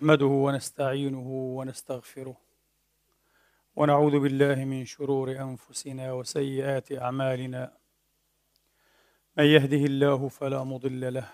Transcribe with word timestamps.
نحمده 0.00 0.26
ونستعينه 0.26 1.28
ونستغفره 1.28 2.36
ونعوذ 3.76 4.18
بالله 4.20 4.64
من 4.64 4.84
شرور 4.84 5.30
أنفسنا 5.30 6.12
وسيئات 6.12 6.92
أعمالنا. 6.92 7.72
من 9.36 9.44
يهده 9.44 9.76
الله 9.76 10.28
فلا 10.28 10.64
مضل 10.64 11.14
له 11.14 11.28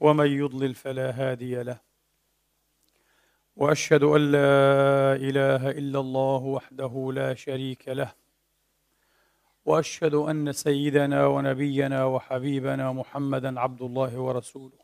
ومن 0.00 0.26
يضلل 0.26 0.74
فلا 0.74 1.10
هادي 1.10 1.62
له. 1.62 1.80
وأشهد 3.56 4.02
أن 4.02 4.32
لا 4.32 5.16
إله 5.28 5.70
إلا 5.70 6.00
الله 6.00 6.42
وحده 6.56 7.12
لا 7.14 7.34
شريك 7.34 7.88
له. 7.88 8.12
وأشهد 9.64 10.14
أن 10.14 10.52
سيدنا 10.52 11.26
ونبينا 11.26 12.04
وحبيبنا 12.04 12.92
محمدا 12.92 13.60
عبد 13.60 13.82
الله 13.82 14.18
ورسوله. 14.18 14.83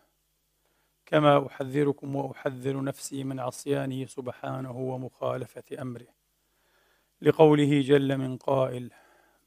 كما 1.11 1.47
أحذركم 1.47 2.15
وأحذر 2.15 2.83
نفسي 2.83 3.23
من 3.23 3.39
عصيانه 3.39 4.05
سبحانه 4.05 4.71
ومخالفة 4.71 5.81
أمره. 5.81 6.07
لقوله 7.21 7.81
جل 7.81 8.17
من 8.17 8.37
قائل 8.37 8.91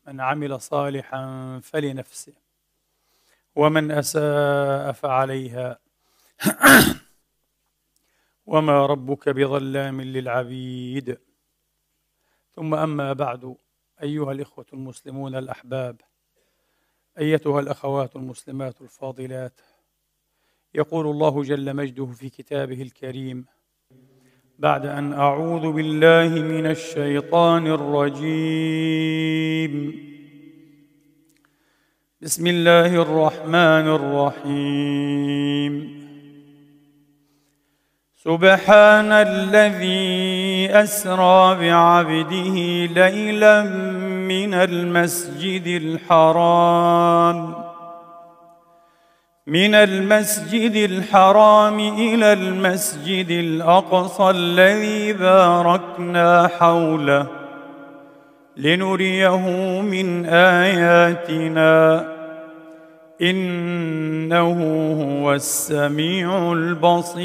من 0.06 0.20
عمل 0.20 0.60
صالحا 0.60 1.60
فلنفسه 1.62 2.32
ومن 3.56 3.90
أساء 3.90 4.92
فعليها 4.92 5.78
وما 8.46 8.86
ربك 8.86 9.28
بظلام 9.28 10.00
للعبيد. 10.00 11.18
ثم 12.54 12.74
أما 12.74 13.12
بعد 13.12 13.56
أيها 14.02 14.32
الإخوة 14.32 14.66
المسلمون 14.72 15.34
الأحباب 15.34 16.00
أيتها 17.18 17.60
الأخوات 17.60 18.16
المسلمات 18.16 18.82
الفاضلات 18.82 19.60
يقول 20.75 21.06
الله 21.06 21.42
جل 21.42 21.77
مجده 21.77 22.06
في 22.06 22.28
كتابه 22.28 22.83
الكريم 22.83 23.44
بعد 24.58 24.86
أن 24.86 25.12
أعوذ 25.12 25.72
بالله 25.72 26.28
من 26.28 26.66
الشيطان 26.66 27.66
الرجيم. 27.66 29.25
بسم 32.20 32.47
الله 32.47 33.03
الرحمن 33.03 33.86
الرحيم. 33.98 35.94
سبحان 38.16 39.12
الذي 39.12 40.70
أسرى 40.70 41.55
بعبده 41.55 42.86
ليلا 42.86 43.62
من 44.28 44.55
المسجد 44.55 45.66
الحرام. 45.66 47.63
من 49.47 49.75
المسجد 49.75 50.91
الحرام 50.91 51.78
إلى 51.81 52.32
المسجد 52.32 53.31
الأقصى 53.31 54.31
الذي 54.31 55.12
باركنا 55.12 56.49
حوله 56.59 57.27
لنريه 58.56 59.81
من 59.81 60.27
آياتنا. 60.27 62.15
إنه 63.22 64.53
هو 65.22 65.34
السميع 65.34 66.53
البصير. 66.53 67.25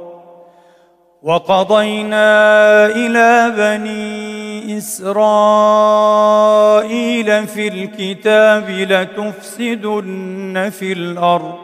وقضينا 1.21 2.85
إلى 2.85 3.53
بني 3.57 4.77
إسرائيل 4.77 5.17
في 7.47 7.67
الكتاب 7.67 8.69
لتفسدن 8.69 10.69
في 10.79 10.93
الأرض 10.93 11.55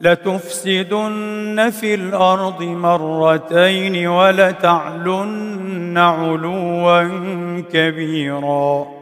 لتفسدن 0.00 1.70
في 1.80 1.94
الأرض 1.94 2.62
مرتين 2.62 4.06
ولتعلن 4.06 5.98
علوا 5.98 7.02
كبيرا. 7.72 9.01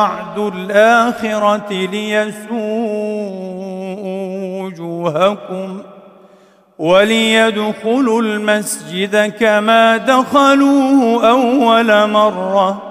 وعد 0.00 0.38
الآخرة 0.38 1.72
ليسوءوا 1.72 2.60
وجوهكم 4.62 5.82
وليدخلوا 6.78 8.22
المسجد 8.22 9.32
كما 9.40 9.96
دخلوه 9.96 11.28
أول 11.30 12.10
مرة 12.10 12.82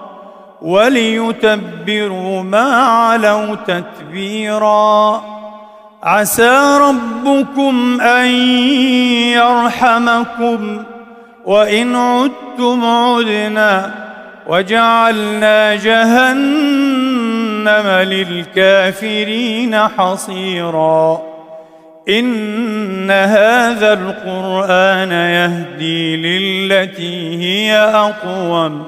وليتبروا 0.62 2.44
ما 2.44 2.76
علوا 2.76 3.56
تتبيرا. 3.56 5.24
عسى 6.04 6.78
ربكم 6.82 8.02
أن 8.02 8.28
يرحمكم. 9.34 10.84
وإن 11.46 11.96
عدتم 11.96 12.86
عدنا 12.86 13.92
وجعلنا 14.48 15.76
جهنم 15.76 16.69
للكافرين 18.04 19.78
حصيرا. 19.78 21.22
إن 22.10 23.12
هذا 23.12 23.94
القرآن 23.94 25.12
يهدي 25.12 26.16
للتي 26.18 27.38
هي 27.38 27.78
أقوم 27.78 28.84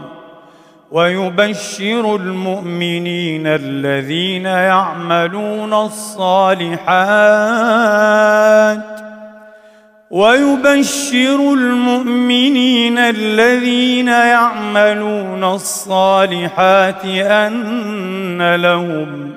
ويبشر 0.92 2.16
المؤمنين 2.16 3.48
الذين 3.48 4.46
يعملون 4.46 5.74
الصالحات 5.74 6.82
ويبشر 10.12 11.54
المؤمنين 11.54 12.98
الذين 12.98 14.08
يعملون 14.08 15.44
الصالحات 15.44 17.06
أن 17.06 18.56
لهم 18.56 19.32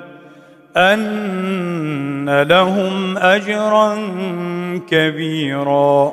أن 0.77 2.43
لهم 2.43 3.19
أجرا 3.19 3.97
كبيرا 4.91 6.13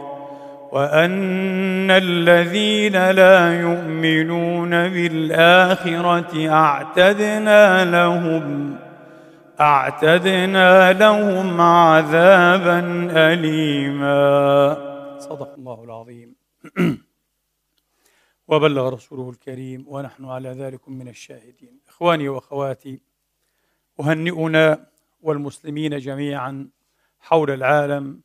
وأن 0.71 1.91
الذين 1.91 3.11
لا 3.11 3.61
يؤمنون 3.61 4.69
بالآخرة 4.69 6.49
أعتدنا 6.49 7.85
لهم 7.85 8.75
أعتدنا 9.61 10.93
لهم 10.93 11.61
عذابا 11.61 12.79
اليما. 13.33 14.17
صدق 15.19 15.53
الله 15.57 15.83
العظيم. 15.83 16.35
وبلغ 18.47 18.89
رسوله 18.89 19.29
الكريم 19.29 19.85
ونحن 19.87 20.25
على 20.25 20.49
ذلك 20.49 20.89
من 20.89 21.07
الشاهدين. 21.07 21.79
إخواني 21.87 22.29
وأخواتي 22.29 23.01
أهنئنا 23.99 24.87
والمسلمين 25.21 25.97
جميعا 25.97 26.69
حول 27.19 27.51
العالم 27.51 28.21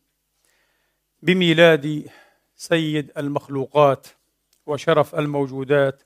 بميلاد 1.23 2.11
سيد 2.57 3.13
المخلوقات 3.19 4.07
وشرف 4.67 5.15
الموجودات 5.15 6.03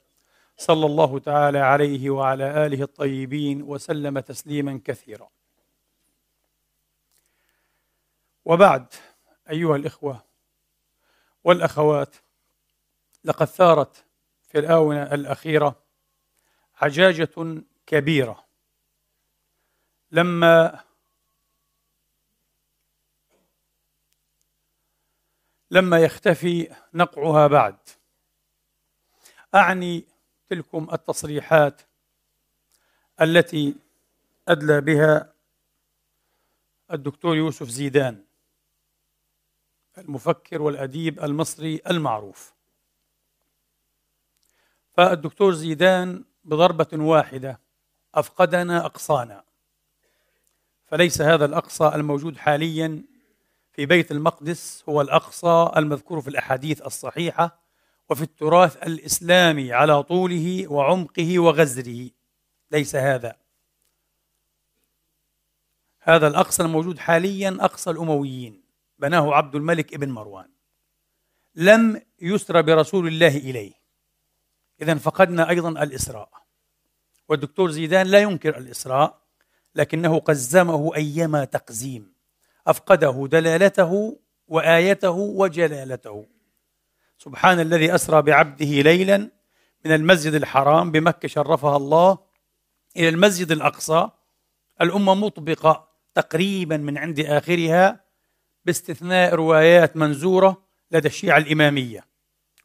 صلى 0.61 0.87
الله 0.87 1.19
تعالى 1.19 1.59
عليه 1.59 2.11
وعلى 2.11 2.67
آله 2.67 2.83
الطيبين 2.83 3.63
وسلم 3.63 4.19
تسليما 4.19 4.81
كثيرا. 4.85 5.29
وبعد 8.45 8.87
أيها 9.51 9.77
الإخوة 9.77 10.25
والأخوات 11.45 12.17
لقد 13.25 13.47
ثارت 13.47 14.05
في 14.49 14.59
الآونة 14.59 15.03
الأخيرة 15.03 15.83
عجاجة 16.77 17.63
كبيرة 17.87 18.45
لما 20.11 20.85
لما 25.71 25.99
يختفي 25.99 26.77
نقعها 26.95 27.47
بعد. 27.47 27.77
أعني 29.55 30.10
تلكم 30.51 30.89
التصريحات 30.93 31.83
التي 33.21 33.75
أدلى 34.49 34.81
بها 34.81 35.33
الدكتور 36.93 37.37
يوسف 37.37 37.69
زيدان 37.69 38.25
المفكر 39.99 40.63
والأديب 40.63 41.25
المصري 41.25 41.81
المعروف. 41.91 42.53
فالدكتور 44.93 45.53
زيدان 45.53 46.25
بضربة 46.45 46.89
واحدة 46.93 47.61
أفقدنا 48.15 48.87
أقصانا 48.87 49.45
فليس 50.87 51.21
هذا 51.21 51.45
الأقصى 51.45 51.89
الموجود 51.95 52.37
حاليا 52.37 53.03
في 53.73 53.87
بيت 53.87 54.11
المقدس 54.11 54.85
هو 54.89 55.01
الأقصى 55.01 55.71
المذكور 55.77 56.21
في 56.21 56.29
الأحاديث 56.29 56.83
الصحيحة 56.83 57.61
وفي 58.11 58.23
التراث 58.23 58.77
الإسلامي 58.77 59.73
على 59.73 60.03
طوله 60.03 60.69
وعمقه 60.69 61.39
وغزره 61.39 62.11
ليس 62.71 62.97
هذا. 62.97 63.37
هذا 66.01 66.27
الأقصى 66.27 66.63
الموجود 66.63 66.99
حاليا 66.99 67.57
أقصى 67.61 67.91
الأمويين. 67.91 68.63
بناه 68.99 69.35
عبد 69.35 69.55
الملك 69.55 69.95
ابن 69.95 70.09
مروان. 70.09 70.51
لم 71.55 72.03
يسر 72.21 72.61
برسول 72.61 73.09
الله 73.09 73.37
إليه. 73.37 73.73
اذا 74.83 74.95
فقدنا 74.95 75.49
أيضا 75.49 75.69
الإسراء. 75.69 76.31
والدكتور 77.29 77.71
زيدان 77.71 78.07
لا 78.07 78.19
ينكر 78.19 78.59
الإسراء 78.59 79.21
لكنه 79.75 80.19
قزمه 80.19 80.97
أيما 80.97 81.45
تقزيم. 81.45 82.15
أفقده 82.67 83.27
دلالته 83.31 84.21
وآيته 84.49 85.11
وجلالته. 85.11 86.40
سبحان 87.25 87.61
الذي 87.61 87.95
أسرى 87.95 88.23
بعبده 88.23 88.67
ليلا 88.67 89.31
من 89.85 89.93
المسجد 89.93 90.35
الحرام 90.35 90.91
بمكة 90.91 91.29
شرفها 91.29 91.77
الله 91.77 92.19
إلى 92.97 93.09
المسجد 93.09 93.53
الأقصى. 93.53 94.09
الأمة 94.81 95.15
مطبقة 95.15 95.89
تقريبا 96.15 96.77
من 96.77 96.99
عند 96.99 97.21
آخرها 97.21 98.05
باستثناء 98.65 99.35
روايات 99.35 99.97
منزورة 99.97 100.63
لدى 100.91 101.09
الشيعة 101.09 101.39
الإمامية. 101.39 102.05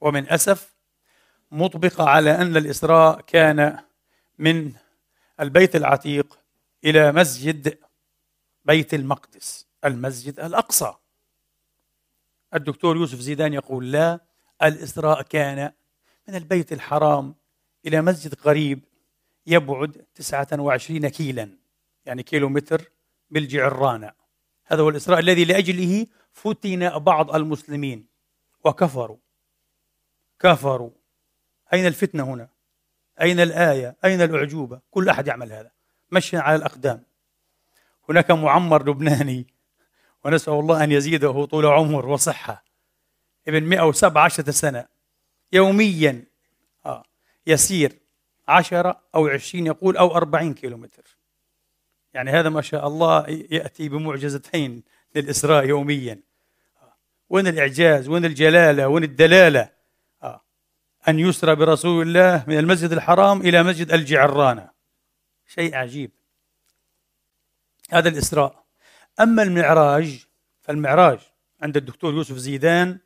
ومن 0.01 0.29
أسف 0.29 0.75
مطبقة 1.51 2.09
على 2.09 2.31
أن 2.31 2.57
الإسراء 2.57 3.21
كان 3.21 3.79
من 4.39 4.73
البيت 5.39 5.75
العتيق 5.75 6.39
إلى 6.85 7.11
مسجد 7.11 7.77
بيت 8.65 8.93
المقدس 8.93 9.67
المسجد 9.85 10.39
الأقصى. 10.39 10.93
الدكتور 12.53 12.97
يوسف 12.97 13.19
زيدان 13.19 13.53
يقول 13.53 13.91
لا 13.91 14.34
الإسراء 14.63 15.21
كان 15.21 15.71
من 16.27 16.35
البيت 16.35 16.73
الحرام 16.73 17.35
إلى 17.85 18.01
مسجد 18.01 18.33
قريب 18.33 18.83
يبعد 19.47 20.05
29 20.15 21.07
كيلا 21.07 21.49
يعني 22.05 22.23
كيلو 22.23 22.49
متر 22.49 22.91
بالجعرانة 23.29 24.11
هذا 24.65 24.81
هو 24.81 24.89
الإسراء 24.89 25.19
الذي 25.19 25.45
لأجله 25.45 26.05
فتن 26.31 26.99
بعض 26.99 27.35
المسلمين. 27.35 28.07
وكفروا. 28.63 29.17
كفروا. 30.39 30.89
أين 31.73 31.85
الفتنة 31.85 32.23
هنا؟ 32.23 32.49
أين 33.21 33.39
الآية؟ 33.39 33.97
أين 34.05 34.21
الأعجوبة؟ 34.21 34.81
كل 34.91 35.09
أحد 35.09 35.27
يعمل 35.27 35.51
هذا. 35.51 35.71
مشي 36.11 36.37
على 36.37 36.55
الأقدام. 36.55 37.03
هناك 38.09 38.31
معمر 38.31 38.89
لبناني. 38.89 39.47
ونسأل 40.25 40.53
الله 40.53 40.83
أن 40.83 40.91
يزيده 40.91 41.45
طول 41.45 41.65
عمر 41.65 42.05
وصحة. 42.05 42.64
ابن 43.47 43.63
117 43.63 44.51
سنة. 44.51 44.85
يوميا 45.53 46.23
آه 46.85 47.03
يسير 47.47 47.99
عشرة 48.47 49.01
أو 49.15 49.27
عشرين 49.27 49.67
يقول 49.67 49.97
أو 49.97 50.15
أربعين 50.15 50.53
كيلو 50.53 50.77
متر 50.77 51.17
يعني 52.13 52.31
هذا 52.31 52.49
ما 52.49 52.61
شاء 52.61 52.87
الله 52.87 53.25
يأتي 53.29 53.89
بمعجزتين 53.89 54.83
للإسراء 55.15 55.65
يوميا. 55.65 56.19
آه. 56.81 56.93
وين 57.29 57.47
الإعجاز؟ 57.47 58.09
وين 58.09 58.25
الجلالة؟ 58.25 58.87
وين 58.87 59.03
الدلالة؟ 59.03 59.69
آه. 60.23 60.41
أن 61.07 61.19
يسرى 61.19 61.55
برسول 61.55 62.07
الله 62.07 62.43
من 62.47 62.59
المسجد 62.59 62.91
الحرام 62.91 63.41
إلى 63.41 63.63
مسجد 63.63 63.91
الجعرانة. 63.91 64.69
شيء 65.47 65.75
عجيب. 65.75 66.11
هذا 67.91 68.09
الإسراء. 68.09 68.65
أما 69.19 69.43
المعراج 69.43 70.25
فالمعراج 70.61 71.19
عند 71.61 71.77
الدكتور 71.77 72.13
يوسف 72.13 72.35
زيدان 72.35 72.99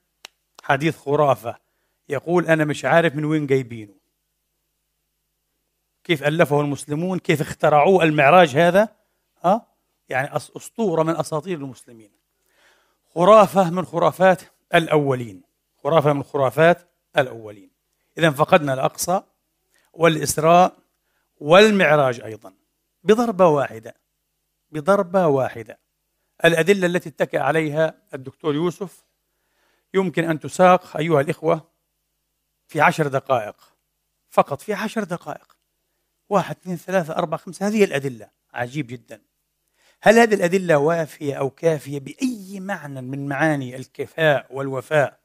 حديث 0.69 0.97
خرافة. 0.97 1.55
يقول 2.09 2.45
أنا 2.45 2.65
مش 2.65 2.85
عارف 2.85 3.15
من 3.15 3.25
وين 3.25 3.47
جايبينه. 3.47 3.93
كيف 6.03 6.23
ألفه 6.23 6.61
المسلمون؟ 6.61 7.19
كيف 7.19 7.41
اخترعوه؟ 7.41 8.03
المعراج 8.03 8.57
هذا؟ 8.57 8.89
ها؟ 9.43 9.65
يعني 10.09 10.35
أسطورة 10.35 11.03
من 11.03 11.15
أساطير 11.15 11.57
المسلمين. 11.57 12.11
خرافة 13.15 13.69
من 13.69 13.85
خرافات 13.85 14.41
الأولين. 14.75 15.41
خرافة 15.83 16.13
من 16.13 16.23
خرافات 16.23 16.87
الأولين. 17.17 17.69
إذا 18.17 18.29
فقدنا 18.29 18.73
الأقصى 18.73 19.21
والإسراء 19.93 20.77
والمعراج 21.39 22.21
أيضا. 22.21 22.53
بضربة 23.03 23.47
واحدة. 23.47 23.95
بضربة 24.71 25.27
واحدة. 25.27 25.79
الأدلة 26.45 26.87
التي 26.87 27.09
اتكى 27.09 27.37
عليها 27.37 27.93
الدكتور 28.13 28.55
يوسف 28.55 29.08
يمكن 29.93 30.29
أن 30.29 30.39
تساق 30.39 30.97
أيها 30.97 31.21
الإخوة 31.21 31.69
في 32.67 32.81
عشر 32.81 33.07
دقائق. 33.07 33.55
فقط 34.29 34.61
في 34.61 34.73
عشر 34.73 35.03
دقائق. 35.03 35.57
واحد 36.29 36.55
اثنين 36.55 36.77
ثلاثة 36.77 37.13
أربعة 37.15 37.39
خمسة. 37.39 37.67
هذه 37.67 37.83
الأدلة. 37.83 38.29
عجيب 38.53 38.87
جدا. 38.87 39.21
هل 40.01 40.19
هذه 40.19 40.33
الأدلة 40.33 40.77
وافية 40.77 41.33
أو 41.33 41.49
كافية 41.49 41.99
بأي 41.99 42.59
معنى 42.59 43.01
من 43.01 43.27
معاني 43.27 43.75
الكفاء 43.75 44.47
والوفاء 44.49 45.19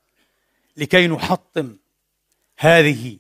لكي 0.76 1.08
نحطم 1.08 1.78
هذه 2.58 3.18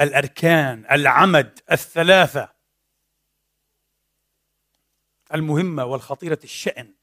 الأركان 0.00 0.84
العمد 0.90 1.60
الثلاثة 1.72 2.48
المهمة 5.34 5.84
والخطيرة 5.84 6.38
الشأن 6.44 6.94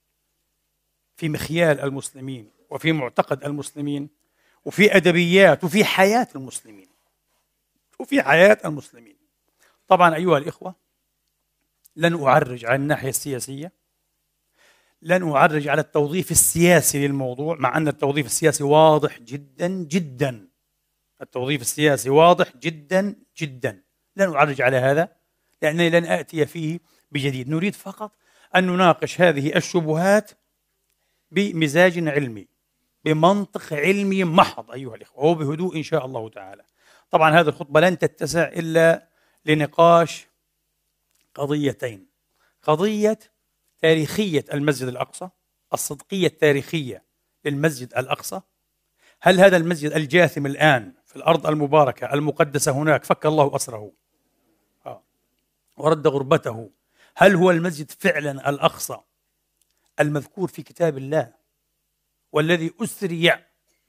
في 1.15 1.29
مخيال 1.29 1.79
المسلمين؟ 1.79 2.51
وفي 2.73 2.91
معتقد 2.91 3.43
المسلمين 3.43 4.09
وفي 4.65 4.95
أدبيات 4.95 5.63
وفي 5.63 5.85
حياة 5.85 6.27
المسلمين. 6.35 6.87
وفي 7.99 8.23
حياة 8.23 8.57
المسلمين. 8.65 9.15
طبعا 9.87 10.15
أيها 10.15 10.37
الإخوة 10.37 10.75
لن 11.95 12.23
أعرج 12.23 12.65
عن 12.65 12.81
الناحية 12.81 13.09
السياسية. 13.09 13.71
لن 15.01 15.31
أعرج 15.31 15.67
على 15.67 15.81
التوظيف 15.81 16.31
السياسي 16.31 17.07
للموضوع 17.07 17.55
مع 17.59 17.77
أن 17.77 17.87
التوظيف 17.87 18.25
السياسي 18.25 18.63
واضح 18.63 19.19
جدا 19.19 19.67
جدا. 19.67 20.47
التوظيف 21.21 21.61
السياسي 21.61 22.09
واضح 22.09 22.57
جدا 22.57 23.15
جدا. 23.37 23.83
لن 24.15 24.33
أعرج 24.33 24.61
على 24.61 24.77
هذا 24.77 25.15
لأنني 25.61 25.89
لن 25.89 26.05
آتي 26.05 26.45
فيه 26.45 26.79
بجديد. 27.11 27.49
نريد 27.49 27.75
فقط 27.75 28.11
أن 28.55 28.67
نناقش 28.67 29.21
هذه 29.21 29.55
الشبهات 29.55 30.31
بمزاج 31.31 32.07
علمي. 32.07 32.52
بمنطق 33.05 33.73
علمي 33.73 34.23
محض 34.23 34.71
أيها 34.71 34.95
الإخوة 34.95 35.25
وبهدوء 35.25 35.77
إن 35.77 35.83
شاء 35.83 36.05
الله 36.05 36.29
تعالى. 36.29 36.63
طبعا 37.11 37.31
هذه 37.39 37.47
الخطبة 37.47 37.79
لن 37.79 37.97
تتسع 37.97 38.47
إلا 38.47 39.07
لنقاش 39.45 40.27
قضيتين. 41.35 42.07
قضية 42.63 43.19
تاريخية 43.81 44.45
المسجد 44.53 44.87
الأقصى 44.87 45.29
الصدقية 45.73 46.27
التاريخية 46.27 47.03
للمسجد 47.45 47.93
الأقصى. 47.97 48.41
هل 49.21 49.39
هذا 49.39 49.57
المسجد 49.57 49.91
الجاثم 49.91 50.45
الآن 50.45 50.93
في 51.05 51.15
الأرض 51.15 51.47
المباركة 51.47 52.13
المقدسة 52.13 52.71
هناك؟ 52.71 53.03
فك 53.03 53.25
الله 53.25 53.55
أسره. 53.55 53.91
آه. 54.85 55.03
ورد 55.77 56.07
غربته. 56.07 56.69
هل 57.15 57.35
هو 57.35 57.51
المسجد 57.51 57.91
فعلا 57.91 58.49
الأقصى 58.49 58.97
المذكور 59.99 60.47
في 60.47 60.63
كتاب 60.63 60.97
الله؟ 60.97 61.42
والذي 62.33 62.73
أسري 62.81 63.31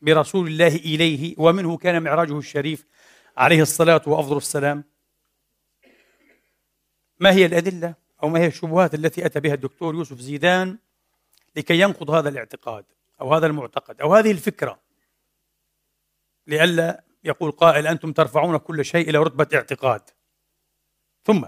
برسول 0.03 0.47
الله 0.47 0.77
إليه 0.77 1.35
ومنه 1.39 1.77
كان 1.77 2.03
معراجه 2.03 2.39
الشريف 2.39 2.87
عليه 3.37 3.63
الصلاة 3.63 4.03
وأفضل 4.07 4.37
السلام. 4.37 4.85
ما 7.21 7.33
هي 7.33 7.47
الأدلة 7.47 7.95
أو 8.23 8.29
ما 8.29 8.41
هي 8.41 8.47
الشبهات 8.47 8.95
التي 8.95 9.27
أتى 9.27 9.41
بها 9.41 9.55
الدكتور 9.55 9.95
يوسف 9.95 10.19
زيدان 10.19 10.79
لكي 11.57 11.81
ينقض 11.81 12.11
هذا 12.11 12.29
الاعتقاد 12.29 12.85
أو 13.21 13.35
هذا 13.35 13.47
المعتقد 13.47 14.01
أو 14.01 14.15
هذه 14.15 14.31
الفكرة؟ 14.31 14.81
لئلا 16.47 17.05
يقول 17.25 17.51
قائل 17.51 17.87
أنتم 17.87 18.13
ترفعون 18.13 18.57
كل 18.57 18.85
شيء 18.85 19.11
إلى 19.11 19.19
رتبة 19.19 19.49
اعتقاد. 19.55 20.03
ثم 21.25 21.45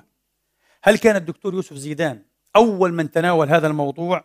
هل 0.83 0.99
كان 0.99 1.17
الدكتور 1.17 1.55
يوسف 1.55 1.77
زيدان 1.77 2.25
أول 2.57 2.93
من 2.93 3.11
تناول 3.11 3.49
هذا 3.49 3.67
الموضوع 3.67 4.25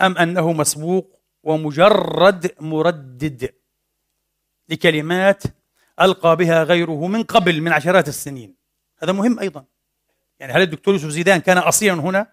أم 0.00 0.18
أنه 0.18 0.52
مسبوق 0.52 1.23
ومجرد 1.44 2.54
مردد 2.60 3.54
لكلمات 4.68 5.42
ألقى 6.00 6.36
بها 6.36 6.62
غيره 6.62 7.06
من 7.06 7.22
قبل 7.22 7.60
من 7.60 7.72
عشرات 7.72 8.08
السنين. 8.08 8.54
هذا 9.02 9.12
مهم 9.12 9.38
أيضا. 9.38 9.64
يعني 10.40 10.52
هل 10.52 10.62
الدكتور 10.62 10.94
يوسف 10.94 11.08
زيدان 11.08 11.40
كان 11.40 11.58
أصيلا 11.58 11.94
هنا؟ 11.94 12.32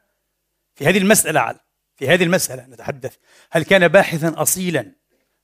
في 0.75 0.85
هذه 0.85 0.97
المسألة 0.97 1.39
على 1.39 1.59
في 1.95 2.07
هذه 2.07 2.23
المسألة 2.23 2.67
نتحدث. 2.67 3.17
هل 3.51 3.63
كان 3.63 3.87
باحثا 3.87 4.33
أصيلا؟ 4.37 4.91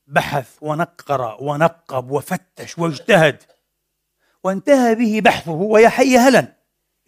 بحث 0.07 0.57
ونقر 0.62 1.38
ونقب 1.43 2.12
وفتش 2.12 2.79
واجتهد. 2.79 3.43
وانتهى 4.43 4.95
به 4.95 5.21
بحثه 5.21 5.51
ويا 5.51 5.89
حي 5.89 6.17
هلا. 6.17 6.57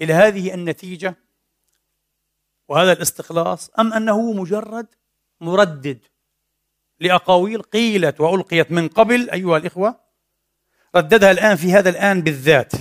إلى 0.01 0.13
هذه 0.13 0.53
النتيجة 0.53 1.15
وهذا 2.67 2.91
الاستخلاص 2.91 3.69
أم 3.79 3.93
أنه 3.93 4.33
مجرد 4.33 4.87
مردد؟ 5.41 5.99
لأقاويل 6.99 7.61
قيلت 7.61 8.21
وألقيت 8.21 8.71
من 8.71 8.87
قبل 8.87 9.29
أيها 9.29 9.57
الإخوة 9.57 9.99
رددها 10.95 11.31
الآن 11.31 11.55
في 11.55 11.73
هذا 11.73 11.89
الآن 11.89 12.21
بالذات 12.21 12.71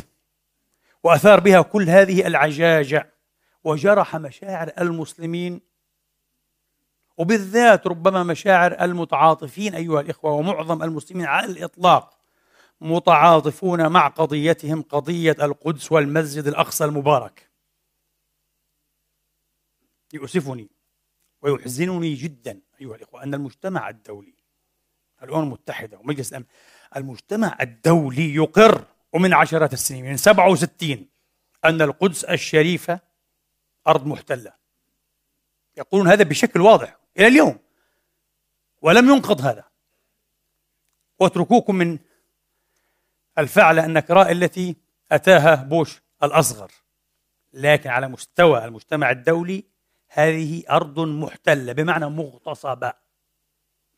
وأثار 1.02 1.40
بها 1.40 1.62
كل 1.62 1.90
هذه 1.90 2.26
العجاجة 2.26 3.14
وجرح 3.64 4.16
مشاعر 4.16 4.72
المسلمين 4.80 5.60
وبالذات 7.16 7.86
ربما 7.86 8.22
مشاعر 8.22 8.84
المتعاطفين 8.84 9.74
أيها 9.74 10.00
الإخوة 10.00 10.32
ومعظم 10.32 10.82
المسلمين 10.82 11.26
على 11.26 11.46
الإطلاق 11.52 12.18
متعاطفون 12.80 13.88
مع 13.88 14.08
قضيتهم 14.08 14.82
قضية 14.82 15.36
القدس 15.42 15.92
والمسجد 15.92 16.46
الأقصى 16.46 16.84
المبارك. 16.84 17.50
يؤسفني 20.12 20.70
ويحزنني 21.42 22.14
جدا. 22.14 22.60
أيها 22.80 22.96
الإخوة 22.96 23.22
أن 23.22 23.34
المجتمع 23.34 23.88
الدولي 23.88 24.34
الأمم 25.22 25.42
المتحدة 25.42 25.98
ومجلس 25.98 26.30
الأمن 26.30 26.46
المجتمع 26.96 27.56
الدولي 27.60 28.34
يقر 28.34 28.84
ومن 29.12 29.34
عشرات 29.34 29.72
السنين 29.72 30.04
من 30.04 30.16
67 30.16 31.06
أن 31.64 31.82
القدس 31.82 32.24
الشريفة 32.24 33.00
أرض 33.86 34.06
محتلة. 34.06 34.52
يقولون 35.76 36.08
هذا 36.08 36.24
بشكل 36.24 36.60
واضح 36.60 36.98
إلى 37.18 37.26
اليوم 37.26 37.58
ولم 38.82 39.08
ينقض 39.08 39.40
هذا. 39.40 39.64
واتركوكم 41.18 41.74
من 41.74 41.98
الفعلة 43.38 43.86
النكراء 43.86 44.32
التي 44.32 44.76
أتاها 45.12 45.54
بوش 45.54 46.02
الأصغر. 46.22 46.70
لكن 47.52 47.90
على 47.90 48.08
مستوى 48.08 48.64
المجتمع 48.64 49.10
الدولي 49.10 49.64
هذه 50.08 50.62
أرض 50.70 51.00
محتلة 51.00 51.72
بمعنى 51.72 52.08
مغتصبة. 52.08 52.92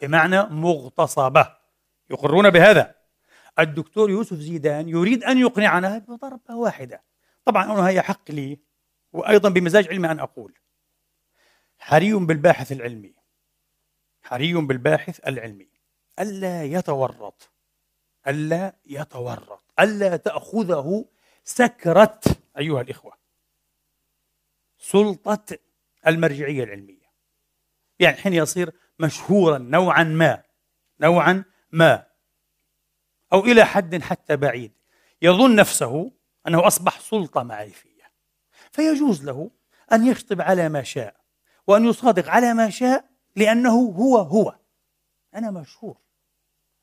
بمعنى 0.00 0.42
مغتصبة. 0.42 1.56
يقرون 2.10 2.50
بهذا. 2.50 2.94
الدكتور 3.58 4.10
يوسف 4.10 4.36
زيدان 4.36 4.88
يريد 4.88 5.24
أن 5.24 5.38
يقنعنا 5.38 5.98
بضربة 5.98 6.54
واحدة. 6.54 7.02
طبعا 7.44 7.64
أنا 7.64 7.88
هي 7.88 8.02
حق 8.02 8.30
لي 8.30 8.58
وأيضا 9.12 9.48
بمزاج 9.48 9.88
علمي 9.88 10.10
أن 10.10 10.20
أقول. 10.20 10.58
حري 11.78 12.12
بالباحث 12.12 12.72
العلمي. 12.72 13.14
حري 14.22 14.54
بالباحث 14.54 15.28
العلمي. 15.28 15.68
ألا 16.18 16.64
يتورط. 16.64 17.50
ألا 18.28 18.76
يتورط. 18.86 19.64
ألا 19.80 20.16
تأخذه 20.16 21.04
سكرة 21.44 22.20
أيها 22.58 22.80
الإخوة. 22.80 23.12
سلطة 24.78 25.58
المرجعية 26.06 26.64
العلمية. 26.64 27.10
يعني 28.00 28.16
حين 28.16 28.34
يصير 28.34 28.72
مشهورا 28.98 29.58
نوعا 29.58 30.04
ما 30.04 30.42
نوعا 31.00 31.44
ما 31.72 32.06
أو 33.32 33.40
إلى 33.40 33.64
حد 33.64 34.02
حتى 34.02 34.36
بعيد 34.36 34.72
يظن 35.22 35.56
نفسه 35.56 36.12
أنه 36.48 36.66
أصبح 36.66 37.00
سلطة 37.00 37.42
معرفية. 37.42 38.12
فيجوز 38.72 39.24
له 39.24 39.50
أن 39.92 40.06
يشطب 40.06 40.40
على 40.40 40.68
ما 40.68 40.82
شاء 40.82 41.20
وأن 41.66 41.84
يصادق 41.84 42.28
على 42.28 42.54
ما 42.54 42.70
شاء 42.70 43.04
لأنه 43.36 43.70
هو 43.70 44.18
هو. 44.18 44.58
أنا 45.34 45.50
مشهور. 45.50 45.96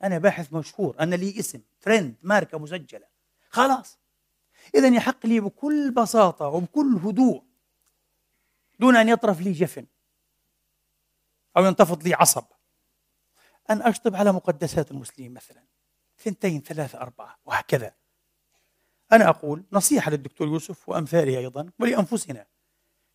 أنا 0.03 0.17
باحث 0.17 0.53
مشهور. 0.53 0.95
أنا 0.99 1.15
لي 1.15 1.39
اسم 1.39 1.61
ترند 1.81 2.15
ماركة 2.23 2.59
مسجلة. 2.59 3.07
خلاص. 3.49 3.99
إذا 4.75 4.87
يحق 4.87 5.25
لي 5.25 5.39
بكل 5.39 5.91
بساطة 5.91 6.47
وبكل 6.47 6.99
هدوء 7.03 7.43
دون 8.79 8.95
أن 8.95 9.09
يطرف 9.09 9.41
لي 9.41 9.51
جفن 9.51 9.85
أو 11.57 11.65
ينتفض 11.65 12.03
لي 12.03 12.13
عصب. 12.13 12.45
أن 13.69 13.81
أشطب 13.81 14.15
على 14.15 14.31
مقدسات 14.31 14.91
المسلمين 14.91 15.33
مثلا. 15.33 15.63
ثنتين 16.19 16.61
ثلاثة 16.61 17.01
أربعة 17.01 17.37
وهكذا. 17.45 17.93
أنا 19.11 19.29
أقول 19.29 19.63
نصيحة 19.71 20.11
للدكتور 20.11 20.47
يوسف 20.47 20.89
وأمثاله 20.89 21.37
أيضا 21.37 21.69
ولأنفسنا. 21.79 22.45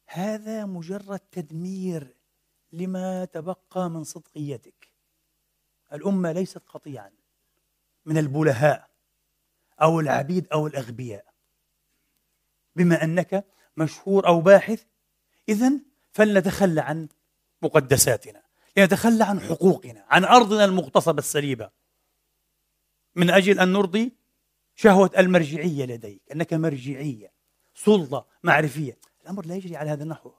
هذا 0.07 0.65
مجرد 0.65 1.19
تدمير 1.19 2.17
لما 2.73 3.25
تبقى 3.25 3.91
من 3.91 4.05
صدقيتك. 4.05 4.89
الأمة 5.93 6.33
ليست 6.33 6.63
قطيعا 6.69 7.11
من 8.05 8.19
البلهاء 8.19 8.91
أو 9.83 10.01
العبيد 10.01 10.49
أو 10.53 10.67
الأغبياء. 10.67 11.25
بما 12.77 13.05
أنك 13.05 13.45
مشهور 13.77 14.27
أو 14.27 14.41
باحث 14.41 14.85
إذا 15.49 15.73
فلنتخلى 16.13 16.81
عن 16.81 17.09
مقدساتنا 17.63 18.43
لنتخلى 18.77 19.25
عن 19.25 19.41
حقوقنا 19.41 20.05
عن 20.09 20.25
أرضنا 20.25 20.65
المغتصبة 20.65 21.19
السليبة. 21.19 21.71
من 23.15 23.31
أجل 23.31 23.61
أن 23.61 23.73
نرضي 23.73 24.13
شهوة 24.75 25.11
المرجعية 25.19 25.85
لديك 25.85 26.23
أنك 26.33 26.55
مرجعية 26.55 27.33
سلطة 27.75 28.27
معرفية. 28.43 28.99
الأمر 29.23 29.47
لا 29.47 29.55
يجري 29.55 29.77
على 29.77 29.91
هذا 29.91 30.03
النحو. 30.03 30.33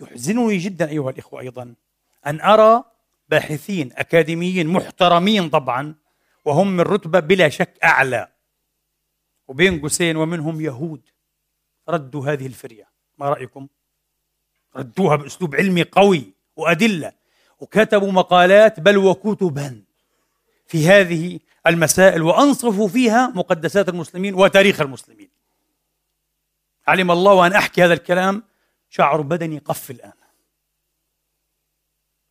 يحزنني 0.00 0.58
جدا 0.58 0.88
أيها 0.88 1.10
الإخوة 1.10 1.40
أيضا 1.40 1.74
أن 2.26 2.40
أرى 2.40 2.84
باحثين 3.28 3.92
أكاديميين 3.92 4.66
محترمين 4.66 5.50
طبعا 5.50 5.94
وهم 6.44 6.76
من 6.76 6.80
رتبة 6.80 7.20
بلا 7.20 7.48
شك 7.48 7.78
أعلى. 7.84 8.32
وبين 9.48 9.80
قوسين 9.80 10.16
ومنهم 10.16 10.60
يهود. 10.60 11.08
ردوا 11.88 12.32
هذه 12.32 12.46
الفرية. 12.46 12.89
ما 13.20 13.28
رأيكم؟ 13.28 13.68
ردوها 14.76 15.16
بأسلوب 15.16 15.54
علمي 15.54 15.82
قوي 15.82 16.32
وأدلة 16.56 17.12
وكتبوا 17.60 18.12
مقالات 18.12 18.80
بل 18.80 18.98
وكتبا 18.98 19.82
في 20.66 20.88
هذه 20.88 21.40
المسائل 21.66 22.22
وأنصفوا 22.22 22.88
فيها 22.88 23.28
مقدسات 23.28 23.88
المسلمين 23.88 24.34
وتاريخ 24.34 24.80
المسلمين 24.80 25.28
علم 26.88 27.10
الله 27.10 27.32
وأن 27.32 27.52
أحكي 27.52 27.84
هذا 27.84 27.94
الكلام 27.94 28.42
شعر 28.90 29.20
بدني 29.20 29.58
قف 29.58 29.90
الآن 29.90 30.12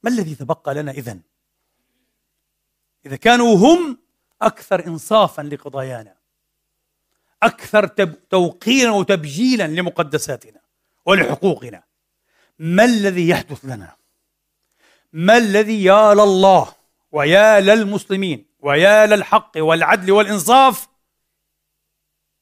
ما 0.03 0.09
الذي 0.09 0.35
تبقى 0.35 0.73
لنا 0.73 0.91
إذن؟ 0.91 1.21
إذا 3.05 3.15
كانوا 3.15 3.55
هم 3.55 3.97
أكثر 4.41 4.87
إنصافا 4.87 5.41
لقضايانا 5.41 6.15
أكثر 7.43 7.87
توقيرا 8.29 8.91
وتبجيلا 8.91 9.67
لمقدساتنا 9.67 10.58
ولحقوقنا. 11.09 11.83
ما 12.59 12.85
الذي 12.85 13.29
يحدث 13.29 13.65
لنا؟ 13.65 13.95
ما 15.13 15.37
الذي 15.37 15.83
يا 15.83 16.13
لله 16.13 16.75
ويا 17.11 17.59
للمسلمين 17.59 18.45
ويا 18.59 19.05
للحق 19.05 19.51
والعدل 19.57 20.11
والإنصاف؟ 20.11 20.87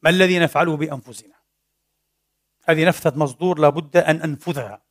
ما 0.02 0.10
الذي 0.10 0.40
نفعله 0.40 0.78
بأنفسنا؟ 0.78 1.34
هذه 2.66 2.86
نفثة 2.86 3.18
مصدور 3.20 3.60
لابد 3.60 3.98
أن 3.98 4.22
أنفذها. 4.22 4.82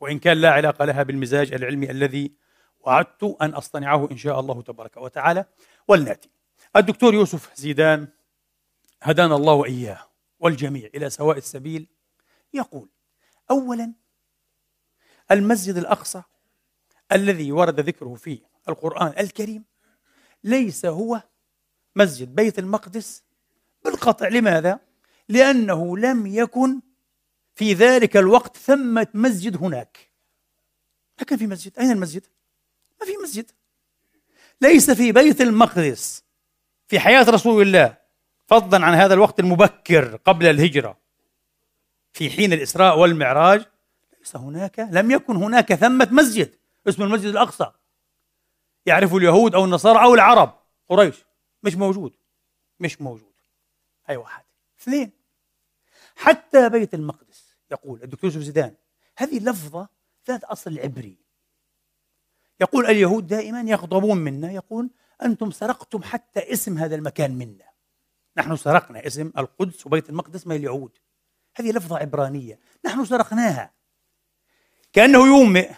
وإن 0.00 0.18
كان 0.18 0.36
لا 0.40 0.50
علاقة 0.50 0.84
لها 0.84 1.02
بالمزاج 1.02 1.52
العلمي 1.52 1.90
الذي 1.90 2.32
وعدت 2.80 3.36
أن 3.42 3.50
أصطنعه 3.50 4.08
إن 4.10 4.16
شاء 4.16 4.40
الله 4.40 4.62
تبارك 4.62 4.96
وتعالى. 4.96 5.44
ولنأتي. 5.88 6.30
الدكتور 6.76 7.14
يوسف 7.14 7.54
زيدان 7.54 8.08
هدانا 9.02 9.36
الله 9.36 9.52
وإياه 9.52 10.08
والجميع 10.38 10.90
إلى 10.94 11.10
سواء 11.10 11.36
السبيل. 11.36 11.95
يقول 12.54 12.88
أولا 13.50 13.92
المسجد 15.30 15.76
الأقصى 15.76 16.22
الذي 17.12 17.52
ورد 17.52 17.80
ذكره 17.80 18.14
في 18.14 18.40
القرآن 18.68 19.14
الكريم 19.18 19.64
ليس 20.44 20.86
هو 20.86 21.22
مسجد 21.96 22.34
بيت 22.34 22.58
المقدس 22.58 23.22
بالقطع 23.84 24.28
لماذا؟ 24.28 24.80
لأنه 25.28 25.98
لم 25.98 26.26
يكن 26.26 26.80
في 27.54 27.74
ذلك 27.74 28.16
الوقت 28.16 28.56
ثمة 28.56 29.06
مسجد 29.14 29.56
هناك 29.56 30.10
ما 31.18 31.24
كان 31.24 31.38
في 31.38 31.46
مسجد 31.46 31.78
أين 31.78 31.90
المسجد؟ 31.90 32.26
ما 33.00 33.06
في 33.06 33.12
مسجد 33.24 33.50
ليس 34.60 34.90
في 34.90 35.12
بيت 35.12 35.40
المقدس 35.40 36.24
في 36.88 37.00
حياة 37.00 37.22
رسول 37.22 37.62
الله 37.62 37.98
فضلا 38.46 38.86
عن 38.86 38.94
هذا 38.94 39.14
الوقت 39.14 39.40
المبكر 39.40 40.16
قبل 40.16 40.46
الهجرة 40.46 41.05
في 42.16 42.30
حين 42.30 42.52
الإسراء 42.52 42.98
والمعراج 42.98 43.64
ليس 44.18 44.36
هناك 44.36 44.78
لم 44.78 45.10
يكن 45.10 45.36
هناك 45.36 45.74
ثمة 45.74 46.08
مسجد 46.12 46.54
اسمه 46.88 47.04
المسجد 47.04 47.26
الأقصى. 47.26 47.72
يعرفه 48.86 49.16
اليهود 49.16 49.54
أو 49.54 49.64
النصارى 49.64 50.02
أو 50.02 50.14
العرب. 50.14 50.58
قريش. 50.88 51.24
مش 51.62 51.74
موجود. 51.74 52.16
مش 52.80 53.00
موجود. 53.00 53.32
هاي 54.06 54.16
واحد. 54.16 54.44
اثنين. 54.80 55.10
حتى 56.16 56.68
بيت 56.68 56.94
المقدس 56.94 57.54
يقول 57.70 58.02
الدكتور 58.02 58.30
يوسف 58.30 58.42
زيدان 58.42 58.74
هذه 59.16 59.38
لفظة 59.38 59.88
ذات 60.28 60.44
أصل 60.44 60.78
عبري. 60.78 61.16
يقول 62.60 62.86
اليهود 62.86 63.26
دائما 63.26 63.60
يغضبون 63.60 64.18
منا 64.18 64.52
يقول 64.52 64.90
أنتم 65.22 65.50
سرقتم 65.50 66.02
حتى 66.02 66.52
اسم 66.52 66.78
هذا 66.78 66.94
المكان 66.94 67.38
منا. 67.38 67.70
نحن 68.36 68.56
سرقنا 68.56 69.06
اسم 69.06 69.32
القدس 69.38 69.86
وبيت 69.86 70.10
المقدس 70.10 70.46
من 70.46 70.56
اليهود. 70.56 70.98
هذه 71.56 71.70
لفظة 71.70 71.98
عبرانية. 71.98 72.58
نحن 72.84 73.04
سرقناها. 73.04 73.70
كأنه 74.92 75.26
يومئ 75.26 75.70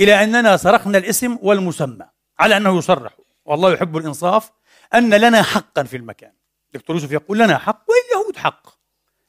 إلى 0.00 0.24
أننا 0.24 0.56
سرقنا 0.56 0.98
الاسم 0.98 1.38
والمسمى 1.42 2.06
على 2.38 2.56
أنه 2.56 2.78
يصرح. 2.78 3.16
والله 3.44 3.72
يحب 3.72 3.96
الإنصاف 3.96 4.50
أن 4.94 5.14
لنا 5.14 5.42
حقا 5.42 5.82
في 5.82 5.96
المكان. 5.96 6.32
دكتور 6.74 6.96
يوسف 6.96 7.12
يقول 7.12 7.38
لنا 7.38 7.58
حق 7.58 7.84
واليهود 7.88 8.36
حق 8.36 8.66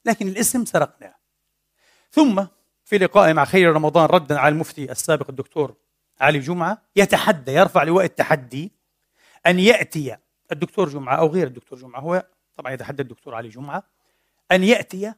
لكن 0.05 0.27
الاسم 0.27 0.65
سرقناه. 0.65 1.15
ثم 2.11 2.45
في 2.85 2.97
لقاء 2.97 3.33
مع 3.33 3.45
خير 3.45 3.73
رمضان 3.73 4.05
ردا 4.05 4.39
على 4.39 4.53
المفتي 4.53 4.91
السابق 4.91 5.29
الدكتور 5.29 5.75
علي 6.21 6.39
جمعة 6.39 6.81
يتحدى 6.95 7.51
يرفع 7.51 7.83
لواء 7.83 8.05
التحدي 8.05 8.71
أن 9.47 9.59
يأتي 9.59 10.17
الدكتور 10.51 10.89
جمعة 10.89 11.15
أو 11.15 11.27
غير 11.27 11.47
الدكتور 11.47 11.79
جمعة 11.79 11.99
هو 11.99 12.27
طبعا 12.55 12.71
يتحدى 12.71 13.01
الدكتور 13.01 13.35
علي 13.35 13.49
جمعة 13.49 13.83
أن 14.51 14.63
يأتي 14.63 15.13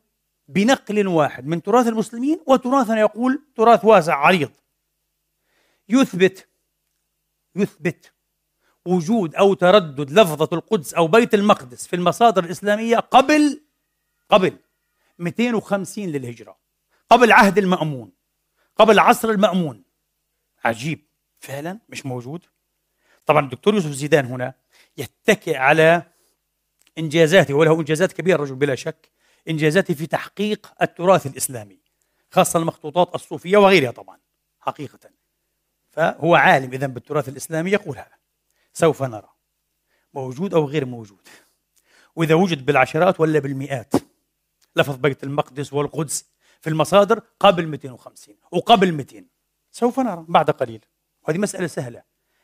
بنقل 0.48 1.08
واحد 1.08 1.46
من 1.46 1.62
تراث 1.62 1.88
المسلمين 1.88 2.40
وتراث 2.48 2.90
يقول 2.90 3.44
تراث 3.56 3.86
واسع 3.86 4.16
عريض. 4.16 4.52
يثبت 5.90 6.48
يثبت 7.56 8.14
وجود 8.86 9.36
أو 9.36 9.54
تردد 9.54 10.12
لفظة 10.12 10.50
القدس 10.58 10.94
أو 10.94 11.08
بيت 11.08 11.34
المقدس 11.34 11.88
في 11.88 11.96
المصادر 11.96 12.44
الإسلامية 12.44 12.98
قبل 12.98 13.62
قبل 14.30 14.58
250 15.20 16.06
للهجرة 16.10 16.58
قبل 17.10 17.32
عهد 17.32 17.58
المأمون 17.58 18.12
قبل 18.76 19.00
عصر 19.00 19.30
المأمون. 19.30 19.84
عجيب. 20.64 21.06
فعلا 21.40 21.80
مش 21.90 22.06
موجود؟ 22.06 22.46
طبعا 23.26 23.46
الدكتور 23.46 23.76
يوسف 23.76 23.92
زيدان 23.92 24.26
هنا 24.26 24.54
يتكئ 24.98 25.56
على 25.58 26.04
إنجازاته 26.98 27.54
وله 27.54 27.80
إنجازات 27.80 28.14
كبيرة 28.14 28.36
الرجل 28.36 28.56
بلا 28.56 28.76
شك. 28.76 29.12
انجازاته 29.50 29.94
في 29.94 30.08
تحقيق 30.08 30.74
التراث 30.82 31.26
الإسلامي 31.26 31.80
خاصة 32.32 32.60
المخطوطات 32.60 33.16
الصوفية 33.16 33.58
وغيرها 33.58 33.92
طبعا 33.92 34.20
حقيقة. 34.60 35.10
فهو 35.92 36.36
عالم 36.36 36.74
اذا 36.74 36.88
بالتراث 36.88 37.30
الإسلامي 37.30 37.72
يقول 37.72 37.98
هذا 37.98 38.16
سوف 38.74 39.04
نرى. 39.04 39.30
موجود 40.14 40.54
أو 40.54 40.66
غير 40.66 40.86
موجود. 40.86 41.28
وإذا 42.16 42.36
وجد 42.36 42.66
بالعشرات 42.66 43.20
ولا 43.20 43.40
بالمئات 43.40 43.94
لفظ 44.76 44.96
بيت 44.96 45.24
المقدس 45.24 45.74
والقدس 45.74 46.26
في 46.62 46.70
المصادر 46.70 47.22
قبل 47.40 47.68
250 47.68 48.36
وقبل 48.52 48.92
200 48.92 49.26
سوف 49.72 50.00
نرى 50.00 50.26
بعد 50.28 50.50
قليل. 50.50 50.86
وهذه 51.24 51.38
مسألة 51.38 51.68
سهلة. 51.68 52.04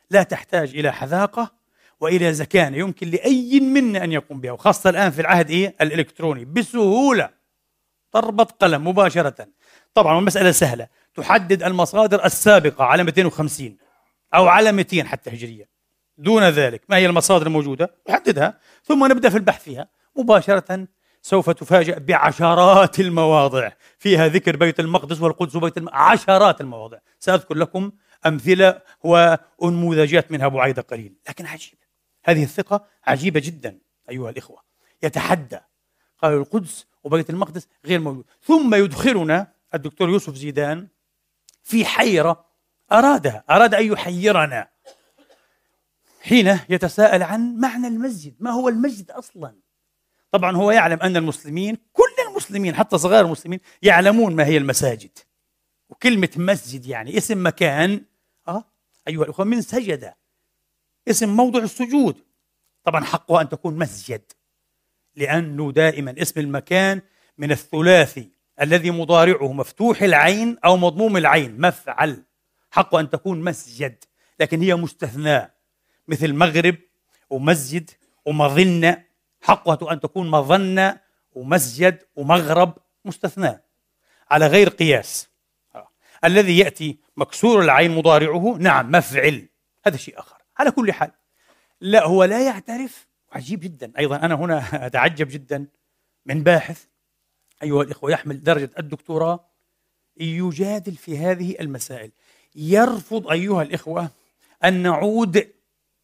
لا 0.09 0.23
تحتاج 0.23 0.75
إلى 0.75 0.93
حذاقة 0.93 1.60
وإلى 2.01 2.33
زكانة 2.33 2.77
يمكن 2.77 3.07
لأي 3.07 3.59
منا 3.59 4.03
أن 4.03 4.11
يقوم 4.11 4.41
بها 4.41 4.51
وخاصة 4.51 4.89
الآن 4.89 5.11
في 5.11 5.21
العهد 5.21 5.49
إيه؟ 5.49 5.75
الإلكتروني 5.81 6.45
بسهولة 6.45 7.29
ضربة 8.13 8.43
قلم 8.43 8.87
مباشرة. 8.87 9.47
طبعا 9.93 10.19
المسألة 10.19 10.51
سهلة. 10.51 10.87
تحدد 11.15 11.63
المصادر 11.63 12.25
السابقة 12.25 12.83
على 12.83 13.03
250 13.03 13.77
أو 14.33 14.47
على 14.47 14.71
200 14.71 15.03
حتى 15.03 15.29
هجرية. 15.29 15.69
دون 16.17 16.43
ذلك 16.43 16.81
ما 16.89 16.97
هي 16.97 17.05
المصادر 17.05 17.47
الموجودة؟ 17.47 17.95
نحددها 18.09 18.59
ثم 18.83 19.05
نبدأ 19.11 19.29
في 19.29 19.37
البحث 19.37 19.63
فيها. 19.63 19.87
مباشرة 20.15 20.87
سوف 21.21 21.49
تفاجأ 21.49 21.99
بعشرات 21.99 22.99
المواضع. 22.99 23.71
فيها 23.99 24.27
ذكر 24.27 24.55
بيت 24.55 24.79
المقدس 24.79 25.21
والقدس 25.21 25.55
وبيت 25.55 25.77
الم... 25.77 25.89
عشرات 25.89 26.61
المواضع. 26.61 26.97
سأذكر 27.19 27.55
لكم 27.55 27.91
أمثلة 28.25 28.81
ونموذجات 29.59 30.31
منها 30.31 30.47
بعيدة 30.47 30.81
قليل. 30.81 31.13
لكن 31.29 31.45
عجيب. 31.45 31.73
هذه 32.23 32.43
الثقة 32.43 32.87
عجيبة 33.03 33.39
جدا 33.39 33.79
أيها 34.09 34.29
الإخوة. 34.29 34.63
يتحدى 35.03 35.59
قال 36.17 36.33
القدس 36.33 36.85
وبيت 37.03 37.29
المقدس 37.29 37.67
غير 37.85 37.99
موجود. 37.99 38.25
ثم 38.43 38.75
يدخلنا 38.75 39.53
الدكتور 39.73 40.09
يوسف 40.09 40.35
زيدان 40.35 40.87
في 41.63 41.85
حيرة 41.85 42.45
أرادها. 42.91 43.43
أراد 43.49 43.73
أن 43.73 43.85
يحيرنا. 43.85 44.67
حين 46.21 46.59
يتساءل 46.69 47.23
عن 47.23 47.55
معنى 47.55 47.87
المسجد. 47.87 48.35
ما 48.39 48.51
هو 48.51 48.69
المسجد 48.69 49.11
أصلا؟ 49.11 49.55
طبعا 50.31 50.55
هو 50.55 50.71
يعلم 50.71 50.99
أن 50.99 51.17
المسلمين 51.17 51.77
كل 51.93 52.29
المسلمين 52.29 52.75
حتى 52.75 52.97
صغار 52.97 53.25
المسلمين 53.25 53.59
يعلمون 53.81 54.35
ما 54.35 54.45
هي 54.45 54.57
المساجد. 54.57 55.17
وكلمة 55.89 56.29
مسجد 56.35 56.85
يعني 56.85 57.17
اسم 57.17 57.47
مكان 57.47 58.05
أه 58.47 58.63
أيها 59.07 59.23
الأخوة 59.23 59.45
من 59.45 59.61
سجد. 59.61 60.13
اسم 61.07 61.29
موضع 61.35 61.59
السجود. 61.59 62.17
طبعا 62.83 63.03
حقها 63.03 63.41
أن 63.41 63.49
تكون 63.49 63.77
مسجد 63.77 64.21
لأنه 65.15 65.71
دائما 65.71 66.15
اسم 66.17 66.39
المكان 66.39 67.01
من 67.37 67.51
الثلاثي 67.51 68.31
الذي 68.61 68.91
مضارعه 68.91 69.53
مفتوح 69.53 70.01
العين 70.01 70.57
أو 70.65 70.77
مضموم 70.77 71.17
العين 71.17 71.61
مفعل. 71.61 72.23
حقه 72.71 72.99
أن 72.99 73.09
تكون 73.09 73.43
مسجد 73.43 74.03
لكن 74.39 74.61
هي 74.61 74.75
مستثناة. 74.75 75.53
مثل 76.07 76.33
مغرب 76.33 76.75
ومسجد 77.29 77.89
ومظنة 78.25 79.03
حقها 79.41 79.93
أن 79.93 79.99
تكون 79.99 80.29
مظنة 80.29 80.99
ومسجد 81.31 82.03
ومغرب 82.15 82.77
مستثناة. 83.05 83.63
على 84.31 84.47
غير 84.47 84.69
قياس. 84.69 85.29
آه. 85.75 85.87
الذي 86.25 86.57
يأتي 86.57 86.99
مكسور 87.17 87.61
العين 87.61 87.95
مضارعه 87.95 88.57
نعم 88.59 88.91
مفعل. 88.91 89.47
هذا 89.85 89.97
شيء 89.97 90.19
آخر. 90.19 90.30
على 90.57 90.71
كل 90.71 90.91
حال. 90.91 91.11
لا 91.81 92.05
هو 92.05 92.23
لا 92.23 92.45
يعترف. 92.45 93.07
عجيب 93.31 93.59
جدا. 93.59 93.91
أيضا 93.97 94.15
أنا 94.15 94.35
هنا 94.35 94.85
أتعجب 94.85 95.27
جدا 95.27 95.67
من 96.25 96.43
باحث 96.43 96.85
أيها 97.63 97.83
الإخوة 97.83 98.11
يحمل 98.11 98.43
درجة 98.43 98.69
الدكتوراه 98.79 99.45
يجادل 100.17 100.95
في 100.95 101.17
هذه 101.17 101.55
المسائل. 101.59 102.11
يرفض 102.55 103.27
أيها 103.27 103.61
الإخوة 103.61 104.09
أن 104.63 104.73
نعود 104.73 105.47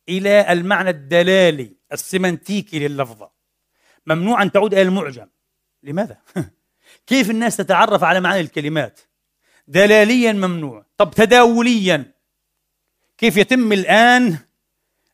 إلى 0.10 0.52
المعنى 0.52 0.90
الدلالي 0.90 1.72
السمنتيكي 1.94 2.80
لللفظة 2.80 3.30
ممنوع 4.06 4.42
أن 4.42 4.52
تعود 4.52 4.74
إلى 4.74 4.82
المعجم. 4.82 5.28
لماذا؟ 5.84 6.18
كيف 7.08 7.30
الناس 7.30 7.58
تتعرف 7.58 8.04
على 8.04 8.20
معاني 8.20 8.42
الكلمات؟ 8.42 9.00
دلاليا 9.68 10.32
ممنوع. 10.32 10.86
طب 10.98 11.12
تداوليا. 11.12 12.17
كيف 13.18 13.38
يتم 13.38 13.74
الآن 13.74 14.38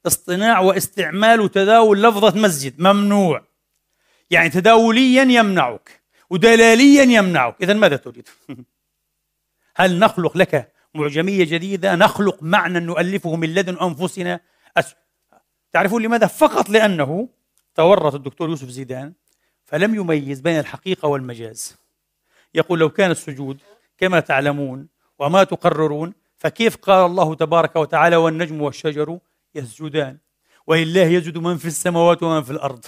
اصطناع 0.08 0.60
واستعمال 0.60 1.42
وتداول 1.42 2.04
لفظة 2.04 2.42
مسجد؟ 2.42 2.82
ممنوع. 2.82 3.44
يعني 4.30 4.50
تداوليا 4.50 5.24
يمنعك 5.24 6.04
ودلاليا 6.30 7.04
يمنعك. 7.04 7.56
إذا 7.62 7.74
ماذا 7.74 7.96
تريد؟ 7.96 8.30
هل 9.78 10.00
نخلق 10.00 10.38
لك 10.38 10.74
معجمية 10.94 11.44
جديدة؟ 11.44 11.96
نخلق 11.96 12.44
معنى 12.44 12.80
نؤلفه 12.80 13.36
من 13.36 13.54
لدن 13.54 13.78
أنفسنا؟ 13.78 14.40
أس... 14.78 14.96
تعرفون 15.72 16.04
لماذا؟ 16.04 16.28
فقط 16.28 16.70
لأنه 16.70 17.30
تورط 17.76 18.16
الدكتور 18.16 18.50
يوسف 18.50 18.68
زيدان 18.68 19.14
فلم 19.66 19.96
يميز 19.96 20.40
بين 20.40 20.60
الحقيقة 20.60 21.08
والمجاز. 21.08 21.78
يقول 22.54 22.80
لو 22.80 22.90
كان 22.90 23.12
السجود 23.12 23.62
كما 23.98 24.20
تعلمون 24.20 24.88
وما 25.20 25.44
تقررون 25.44 26.14
فكيف 26.44 26.76
قال 26.76 27.06
الله 27.06 27.36
تبارك 27.36 27.76
وتعالى 27.76 28.16
والنجم 28.16 28.62
والشجر 28.62 29.20
يسجدان؟ 29.56 30.18
ولله 30.68 31.02
يسجد 31.02 31.38
من 31.38 31.58
في 31.58 31.66
السماوات 31.66 32.24
ومن 32.24 32.44
في 32.44 32.52
الأرض. 32.52 32.86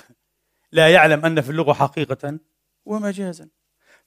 لا 0.71 0.89
يعلم 0.89 1.25
أن 1.25 1.41
في 1.41 1.49
اللغة 1.49 1.73
حقيقة 1.73 2.39
ومجازا. 2.85 3.49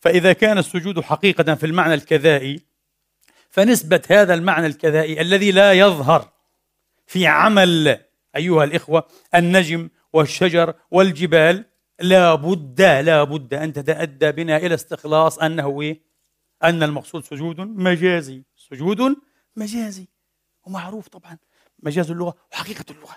فإذا 0.01 0.33
كان 0.33 0.59
السجود 0.59 1.01
حقيقة 1.01 1.55
في 1.55 1.67
المعنى 1.67 1.95
الكذائي 1.95 2.61
فنسبة 3.51 4.03
هذا 4.11 4.35
المعنى 4.35 4.67
الكذائي 4.67 5.21
الذي 5.21 5.53
لا 5.53 5.73
يظهر 5.73 6.33
في 7.07 7.27
عمل 7.27 8.01
أيها 8.37 8.65
الإخوة 8.65 9.09
النجم 9.35 9.89
والشجر 10.13 10.75
والجبال 10.91 11.65
لا 12.01 12.35
بد 12.35 12.83
لا 12.83 13.25
بد 13.25 13.55
أن 13.55 13.73
تتأدى 13.73 14.33
بنا 14.33 14.57
إلى 14.57 14.75
استخلاص 14.75 15.39
أنه 15.39 15.81
إيه؟ 15.81 16.01
أن 16.63 16.83
المقصود 16.83 17.25
سجود 17.25 17.61
مجازي. 17.61 18.43
سجود 18.57 19.17
مجازي 19.59 20.09
ومعروف 20.64 21.09
طبعا 21.09 21.38
مجاز 21.83 22.11
اللغة 22.11 22.35
وحقيقة 22.53 22.85
اللغة. 22.90 23.16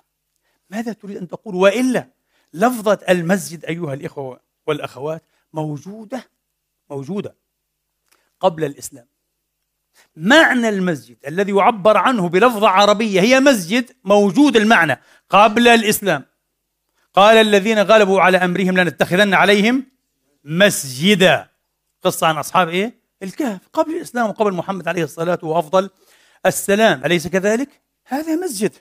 ماذا 0.69 0.93
تريد 0.93 1.17
أن 1.17 1.27
تقول؟ 1.27 1.55
وإلا 1.55 2.07
لفظة 2.53 2.99
المسجد 3.09 3.65
أيها 3.65 3.93
الإخوة 3.93 4.39
والأخوات 4.67 5.23
موجودة 5.53 6.29
موجودة 6.89 7.35
قبل 8.39 8.63
الإسلام. 8.63 9.07
معنى 10.15 10.69
المسجد 10.69 11.17
الذي 11.27 11.51
يعبر 11.51 11.97
عنه 11.97 12.29
بلفظة 12.29 12.67
عربية 12.67 13.21
هي 13.21 13.39
مسجد 13.39 13.91
موجود 14.03 14.55
المعنى 14.55 14.99
قبل 15.29 15.67
الإسلام. 15.67 16.25
قال 17.13 17.37
الذين 17.37 17.79
غلبوا 17.79 18.21
على 18.21 18.37
أمرهم 18.37 18.77
لنتخذن 18.77 19.33
عليهم 19.33 19.85
مسجدا. 20.43 21.49
قصة 22.03 22.27
عن 22.27 22.37
أصحاب 22.37 22.69
إيه؟ 22.69 23.01
الكهف. 23.23 23.67
قبل 23.73 23.95
الإسلام 23.95 24.29
وقبل 24.29 24.53
محمد 24.53 24.87
عليه 24.87 25.03
الصلاة 25.03 25.39
وأفضل 25.43 25.89
السلام 26.45 27.05
أليس 27.05 27.27
كذلك؟ 27.27 27.81
هذا 28.05 28.35
مسجد. 28.35 28.71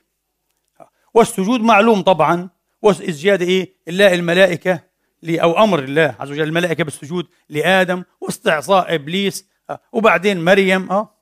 والسجود 1.15 1.61
معلوم 1.61 2.03
طبعا. 2.03 2.49
وإسجاد 2.83 3.43
إيه؟ 3.43 3.75
الله 3.89 4.15
الملائكة 4.15 4.81
أو 5.25 5.65
أمر 5.65 5.79
الله 5.79 6.17
عز 6.21 6.31
وجل 6.31 6.43
الملائكة 6.43 6.85
بالسجود 6.85 7.27
لآدم 7.49 8.05
واستعصاء 8.21 8.95
إبليس 8.95 9.49
وبعدين 9.93 10.45
مريم 10.45 10.91
آه. 10.91 11.17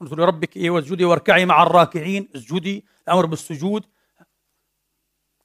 قلت 0.00 0.12
لربك 0.12 0.56
إيه؟ 0.56 0.70
واسجدي 0.70 1.04
واركعي 1.04 1.44
مع 1.44 1.62
الراكعين 1.62 2.28
اسجدي 2.36 2.84
الأمر 3.08 3.26
بالسجود. 3.26 3.84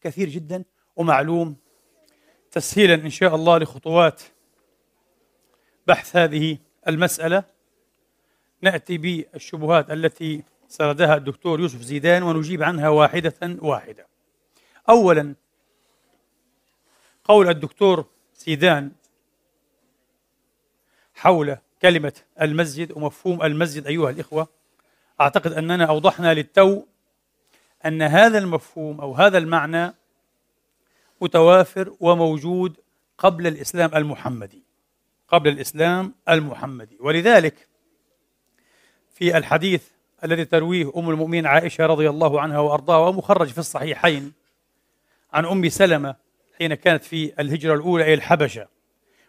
كثير 0.01 0.29
جدا 0.29 0.63
ومعلوم. 0.95 1.55
تسهيلا 2.51 2.93
إن 2.93 3.09
شاء 3.09 3.35
الله 3.35 3.57
لخطوات 3.57 4.21
بحث 5.87 6.15
هذه 6.15 6.57
المسألة. 6.87 7.43
نأتي 8.61 8.97
بالشبهات 8.97 9.91
التي 9.91 10.43
سردها 10.67 11.15
الدكتور 11.15 11.59
يوسف 11.59 11.81
زيدان 11.81 12.23
ونجيب 12.23 12.63
عنها 12.63 12.89
واحدة 12.89 13.57
واحدة. 13.61 14.07
اولا 14.89 15.35
قول 17.23 17.49
الدكتور 17.49 18.05
زيدان 18.35 18.91
حول 21.15 21.57
كلمة 21.81 22.13
المسجد 22.41 22.91
ومفهوم 22.91 23.43
المسجد 23.43 23.87
أيها 23.87 24.09
الإخوة. 24.09 24.47
أعتقد 25.21 25.53
أننا 25.53 25.85
أوضحنا 25.85 26.33
للتو 26.33 26.83
أن 27.85 28.01
هذا 28.01 28.37
المفهوم 28.37 29.01
أو 29.01 29.13
هذا 29.13 29.37
المعنى 29.37 29.93
متوافر 31.21 31.95
وموجود 31.99 32.77
قبل 33.17 33.47
الإسلام 33.47 33.95
المحمدي. 33.95 34.63
قبل 35.27 35.49
الإسلام 35.49 36.15
المحمدي. 36.29 36.97
ولذلك 36.99 37.67
في 39.15 39.37
الحديث 39.37 39.83
الذي 40.23 40.45
ترويه 40.45 40.91
أم 40.97 41.09
المؤمنين 41.09 41.45
عائشة 41.45 41.85
رضي 41.85 42.09
الله 42.09 42.41
عنها 42.41 42.59
وأرضاها 42.59 43.09
ومخرج 43.09 43.47
في 43.47 43.57
الصحيحين 43.57 44.33
عن 45.33 45.45
أم 45.45 45.69
سلمة 45.69 46.15
حين 46.57 46.73
كانت 46.73 47.03
في 47.03 47.33
الهجرة 47.39 47.73
الأولى 47.73 48.03
إلى 48.03 48.13
الحبشة 48.13 48.67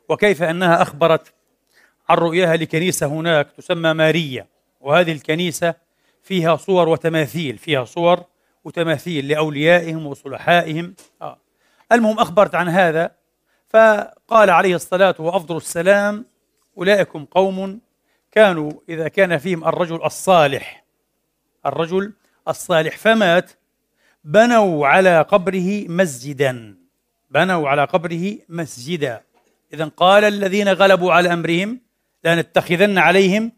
وكيف 0.09 0.43
أنها 0.43 0.83
أخبرت 0.83 1.33
عن 2.09 2.17
رؤياها 2.17 2.57
لكنيسة 2.57 3.07
هناك 3.07 3.51
تسمى 3.51 3.93
ماريا 3.93 4.47
وهذه 4.81 5.13
الكنيسة 5.13 5.75
فيها 6.23 6.57
صور 6.57 6.89
وتماثيل 6.89 7.59
فيها 7.59 7.85
صور 7.85 8.25
وتماثيل 8.65 9.29
لأوليائهم 9.29 10.07
وصلحائهم 10.07 10.95
آه. 11.23 11.39
المهم 11.93 12.19
أخبرت 12.19 12.55
عن 12.55 12.69
هذا 12.69 13.11
فقال 13.69 14.51
عليه 14.51 14.75
الصلاة 14.75 15.15
وأفضل 15.19 15.57
السلام 15.57 16.25
أولئكم 16.79 17.25
قوم 17.25 17.81
كانوا 18.37 18.73
إذا 18.89 19.09
كان 19.09 19.39
فيهم 19.39 19.65
الرجل 19.65 20.05
الصالح 20.05 20.85
الرجل 21.67 22.13
الصالح 22.49 22.97
فمات 22.97 23.51
بنوا 24.25 24.87
على 24.87 25.23
قبره 25.23 25.89
مسجدا 25.89 26.77
بنوا 27.31 27.69
على 27.69 27.85
قبره 27.85 28.39
مسجدا. 28.49 29.23
إذا 29.73 29.85
قال 29.85 30.25
الذين 30.25 30.69
غلبوا 30.69 31.13
على 31.13 31.33
أمرهم 31.33 31.81
لنتخذن 32.25 32.99
عليهم 32.99 33.53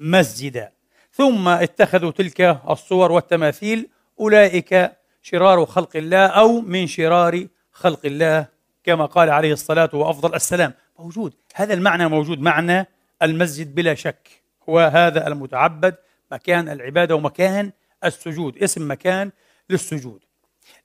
مسجدا. 0.00 0.72
ثم 1.12 1.48
اتخذوا 1.48 2.10
تلك 2.10 2.60
الصور 2.70 3.12
والتماثيل 3.12 3.88
أولئك 4.20 4.92
شرار 5.22 5.66
خلق 5.66 5.96
الله 5.96 6.26
أو 6.26 6.60
من 6.60 6.86
شرار 6.86 7.46
خلق 7.72 8.00
الله 8.04 8.46
كما 8.84 9.06
قال 9.06 9.30
عليه 9.30 9.52
الصلاة 9.52 9.90
وأفضل 9.92 10.34
السلام 10.34 10.72
موجود 10.98 11.34
هذا 11.54 11.74
المعنى 11.74 12.08
موجود 12.08 12.40
معنى 12.40 12.93
المسجد 13.22 13.74
بلا 13.74 13.94
شك. 13.94 14.42
هو 14.68 14.78
هذا 14.78 15.26
المتعبد 15.26 15.94
مكان 16.32 16.68
العبادة 16.68 17.14
ومكان 17.14 17.72
السجود 18.04 18.58
اسم 18.58 18.90
مكان 18.90 19.30
للسجود. 19.70 20.24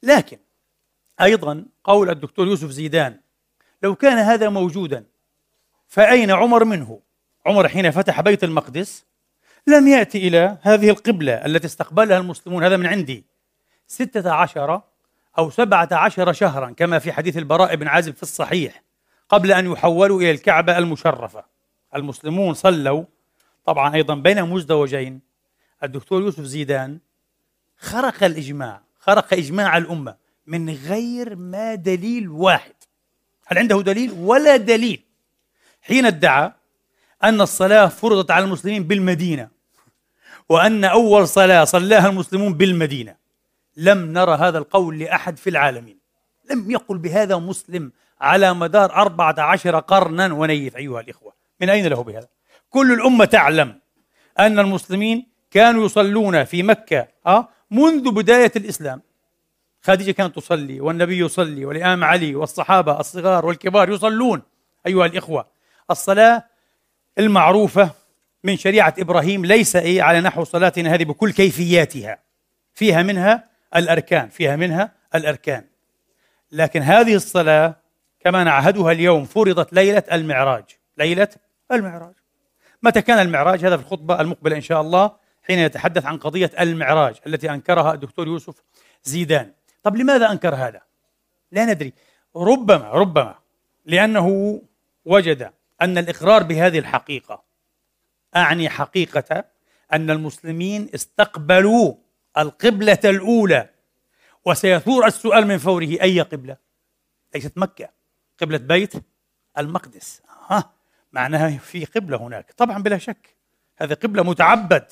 لكن 0.03 0.37
أيضا 1.21 1.65
قول 1.83 2.09
الدكتور 2.09 2.47
يوسف 2.47 2.69
زيدان 2.69 3.19
لو 3.83 3.95
كان 3.95 4.17
هذا 4.17 4.49
موجودا 4.49 5.05
فأين 5.87 6.31
عمر 6.31 6.63
منه؟ 6.63 6.99
عمر 7.45 7.67
حين 7.67 7.91
فتح 7.91 8.21
بيت 8.21 8.43
المقدس 8.43 9.05
لم 9.67 9.87
يأتي 9.87 10.27
إلى 10.27 10.57
هذه 10.61 10.89
القبلة 10.89 11.33
التي 11.33 11.67
استقبلها 11.67 12.17
المسلمون. 12.17 12.63
هذا 12.63 12.77
من 12.77 12.85
عندي. 12.85 13.25
ستة 13.87 14.31
عشر 14.31 14.81
أو 15.37 15.49
سبعة 15.49 15.89
عشر 15.91 16.33
شهرا 16.33 16.71
كما 16.71 16.99
في 16.99 17.11
حديث 17.11 17.37
البراء 17.37 17.75
بن 17.75 17.87
عازب 17.87 18.15
في 18.15 18.23
الصحيح 18.23 18.83
قبل 19.29 19.51
أن 19.51 19.71
يحولوا 19.71 20.21
إلى 20.21 20.31
الكعبة 20.31 20.77
المشرفة. 20.77 21.45
المسلمون 21.95 22.53
صلوا. 22.53 23.03
طبعا 23.65 23.95
أيضا 23.95 24.15
بين 24.15 24.43
مزدوجين. 24.43 25.21
الدكتور 25.83 26.21
يوسف 26.21 26.43
زيدان 26.43 26.99
خرق 27.77 28.23
الإجماع 28.23 28.81
خرق 28.99 29.33
إجماع 29.33 29.77
الأمة 29.77 30.15
من 30.47 30.69
غير 30.69 31.35
ما 31.35 31.75
دليل 31.75 32.29
واحد. 32.29 32.73
هل 33.47 33.57
عنده 33.57 33.81
دليل؟ 33.81 34.11
ولا 34.11 34.57
دليل. 34.57 35.03
حين 35.81 36.05
ادعى 36.05 36.53
أن 37.23 37.41
الصلاة 37.41 37.87
فرضت 37.87 38.31
على 38.31 38.45
المسلمين 38.45 38.83
بالمدينة 38.83 39.49
وأن 40.49 40.85
أول 40.85 41.27
صلاة 41.27 41.63
صلاها 41.63 42.09
المسلمون 42.09 42.53
بالمدينة 42.53 43.15
لم 43.77 44.13
نرى 44.13 44.35
هذا 44.35 44.57
القول 44.57 44.99
لأحد 44.99 45.37
في 45.37 45.49
العالمين. 45.49 45.97
لم 46.51 46.71
يقل 46.71 46.97
بهذا 46.97 47.37
مسلم 47.37 47.91
على 48.21 48.53
مدار 48.53 48.93
أربعة 48.93 49.35
عشر 49.39 49.79
قرنا 49.79 50.33
ونيف 50.33 50.77
أيها 50.77 51.01
الإخوة. 51.01 51.38
من 51.61 51.69
أين 51.69 51.87
له 51.87 52.03
بهذا؟ 52.03 52.27
كل 52.69 52.93
الأمة 52.93 53.25
تعلم 53.25 53.79
أن 54.39 54.59
المسلمين 54.59 55.27
كانوا 55.51 55.85
يصلون 55.85 56.43
في 56.43 56.63
مكة 56.63 57.07
أه؟ 57.27 57.49
منذ 57.71 58.11
بداية 58.11 58.51
الإسلام 58.55 59.01
خديجة 59.81 60.11
كانت 60.11 60.35
تصلي 60.35 60.81
والنبي 60.81 61.19
يصلي 61.19 61.65
والإمام 61.65 62.03
علي 62.03 62.35
والصحابة 62.35 62.99
الصغار 62.99 63.45
والكبار 63.45 63.89
يصلون 63.89 64.41
أيها 64.87 65.05
الإخوة 65.05 65.47
الصلاة 65.91 66.45
المعروفة 67.19 67.91
من 68.43 68.57
شريعة 68.57 68.93
إبراهيم 68.99 69.45
ليس 69.45 69.75
إيه 69.75 70.01
على 70.01 70.21
نحو 70.21 70.43
صلاتنا 70.43 70.93
هذه 70.93 71.03
بكل 71.03 71.31
كيفياتها 71.31 72.19
فيها 72.73 73.03
منها 73.03 73.49
الأركان 73.75 74.29
فيها 74.29 74.55
منها 74.55 74.91
الأركان 75.15 75.65
لكن 76.51 76.81
هذه 76.81 77.15
الصلاة 77.15 77.75
كما 78.19 78.43
نعهدها 78.43 78.91
اليوم 78.91 79.25
فرضت 79.25 79.73
ليلة 79.73 80.03
المعراج 80.11 80.63
ليلة 80.97 81.27
المعراج. 81.71 82.13
متى 82.83 83.01
كان 83.01 83.19
المعراج؟ 83.19 83.65
هذا 83.65 83.77
في 83.77 83.83
الخطبة 83.83 84.21
المقبلة 84.21 84.55
إن 84.55 84.61
شاء 84.61 84.81
الله 84.81 85.15
حين 85.43 85.59
يتحدث 85.59 86.05
عن 86.05 86.17
قضية 86.17 86.51
المعراج 86.59 87.15
التي 87.27 87.51
أنكرها 87.51 87.93
الدكتور 87.93 88.27
يوسف 88.27 88.63
زيدان. 89.03 89.53
طب 89.83 89.95
لماذا 89.95 90.31
أنكر 90.31 90.55
هذا؟ 90.55 90.81
لا 91.51 91.65
ندري. 91.65 91.93
ربما 92.35 92.89
ربما 92.91 93.35
لأنه 93.85 94.61
وجد 95.05 95.53
أن 95.81 95.97
الإقرار 95.97 96.43
بهذه 96.43 96.79
الحقيقة 96.79 97.43
أعني 98.35 98.69
حقيقة 98.69 99.45
أن 99.93 100.11
المسلمين 100.11 100.89
استقبلوا 100.95 101.95
القبلة 102.37 102.99
الأولى 103.05 103.69
وسيثور 104.45 105.07
السؤال 105.07 105.47
من 105.47 105.57
فوره 105.57 105.97
أي 106.01 106.21
قبلة؟ 106.21 106.57
ليست 107.35 107.57
مكة 107.57 107.89
قبلة 108.41 108.57
بيت 108.57 108.93
المقدس. 109.57 110.21
ها 110.47 110.73
معناها 111.11 111.57
في 111.57 111.85
قبلة 111.85 112.17
هناك. 112.17 112.51
طبعا 112.57 112.83
بلا 112.83 112.97
شك. 112.97 113.35
هذه 113.77 113.93
قبلة 113.93 114.23
متعبد. 114.23 114.85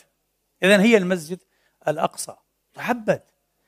إذا 0.63 0.82
هي 0.82 0.97
المسجد 0.97 1.39
الأقصى. 1.88 2.36
متعبد. 2.73 3.21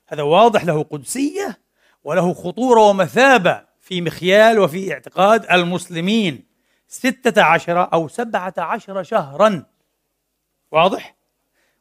هذا 0.07 0.23
واضح 0.23 0.65
له 0.65 0.83
قدسية 0.83 1.59
وله 2.03 2.33
خطورة 2.33 2.81
ومثابة 2.81 3.61
في 3.81 4.01
مخيال 4.01 4.59
وفي 4.59 4.93
اعتقاد 4.93 5.51
المسلمين. 5.51 6.45
ستة 6.87 7.43
عشر 7.43 7.93
أو 7.93 8.07
سبعة 8.07 8.53
عشر 8.57 9.03
شهرا. 9.03 9.65
واضح؟ 10.71 11.15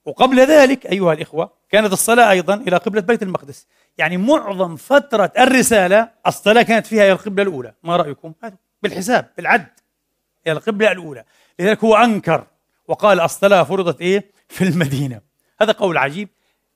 وقبل 0.05 0.41
ذلك 0.41 0.87
أيها 0.87 1.13
الإخوة 1.13 1.53
كانت 1.71 1.93
الصلاة 1.93 2.31
أيضا 2.31 2.55
إلى 2.55 2.77
قبلة 2.77 3.01
بيت 3.01 3.23
المقدس. 3.23 3.67
يعني 3.99 4.17
معظم 4.17 4.77
فترة 4.77 5.33
الرسالة 5.39 6.11
الصلاة 6.27 6.63
كانت 6.63 6.87
فيها 6.87 7.03
إلى 7.03 7.13
القبلة 7.13 7.43
الأولى. 7.43 7.75
ما 7.83 7.97
رأيكم؟ 7.97 8.33
بالحساب 8.83 9.31
بالعد. 9.37 9.78
إلى 10.53 10.59
القبلة 10.59 10.93
الأولى. 10.93 11.25
لذلك 11.59 11.85
هو 11.85 11.97
أنكر 11.97 12.47
وقال 12.89 13.21
الصلاة 13.21 13.63
فرضت 13.63 14.01
إيه؟ 14.01 14.31
في 14.49 14.65
المدينة. 14.65 15.21
هذا 15.61 15.73
قول 15.73 15.99
عجيب. 15.99 16.29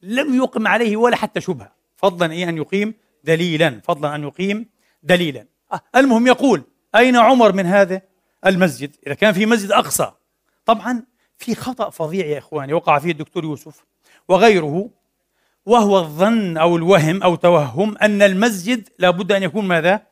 لم 0.02 0.34
يقم 0.34 0.66
عليه 0.66 0.96
ولا 0.96 1.16
حتى 1.16 1.40
شبهة. 1.40 1.72
فضلا 1.96 2.32
إيه؟ 2.32 2.48
أن 2.48 2.56
يقيم 2.56 2.94
دليلا. 3.24 3.80
فضلا 3.84 4.14
أن 4.14 4.22
يقيم 4.22 4.66
دليلا. 5.02 5.46
آه، 5.72 5.80
المهم 5.96 6.26
يقول 6.26 6.62
أين 6.94 7.16
عمر 7.16 7.52
من 7.52 7.66
هذا 7.66 8.02
المسجد؟ 8.46 8.96
إذا 9.06 9.14
كان 9.14 9.32
في 9.32 9.46
مسجد 9.46 9.72
أقصى. 9.72 10.12
طبعا 10.66 11.02
في 11.38 11.54
خطأ 11.54 11.90
فظيع 11.90 12.26
يا 12.26 12.38
إخواني 12.38 12.72
وقع 12.72 12.98
فيه 12.98 13.10
الدكتور 13.10 13.44
يوسف 13.44 13.84
وغيره 14.28 14.90
وهو 15.66 15.98
الظن 15.98 16.56
أو 16.56 16.76
الوهم 16.76 17.22
أو 17.22 17.34
توهم 17.34 17.98
أن 17.98 18.22
المسجد 18.22 18.88
لابد 18.98 19.32
أن 19.32 19.42
يكون 19.42 19.64
ماذا؟ 19.64 20.02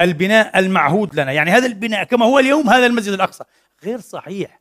البناء 0.00 0.58
المعهود 0.58 1.20
لنا. 1.20 1.32
يعني 1.32 1.50
هذا 1.50 1.66
البناء 1.66 2.04
كما 2.04 2.26
هو 2.26 2.38
اليوم 2.38 2.70
هذا 2.70 2.86
المسجد 2.86 3.12
الأقصى. 3.12 3.44
غير 3.84 4.00
صحيح. 4.00 4.60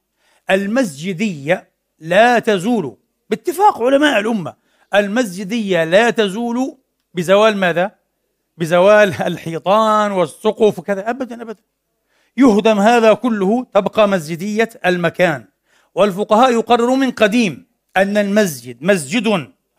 المسجدية 0.49 1.69
لا 1.99 2.39
تزول 2.39 2.97
باتفاق 3.29 3.81
علماء 3.81 4.19
الأمة 4.19 4.55
المسجدية 4.93 5.83
لا 5.83 6.09
تزول 6.09 6.77
بزوال 7.13 7.57
ماذا؟ 7.57 7.91
بزوال 8.57 9.21
الحيطان 9.21 10.11
والسقف 10.11 10.79
وكذا. 10.79 11.09
أبدا 11.09 11.41
أبدا. 11.41 11.61
يهدم 12.37 12.79
هذا 12.79 13.13
كله 13.13 13.67
تبقى 13.73 14.07
مسجدية 14.07 14.69
المكان. 14.85 15.45
والفقهاء 15.95 16.51
يقررون 16.53 16.99
من 16.99 17.11
قديم 17.11 17.67
أن 17.97 18.17
المسجد 18.17 18.77
مسجد 18.81 19.27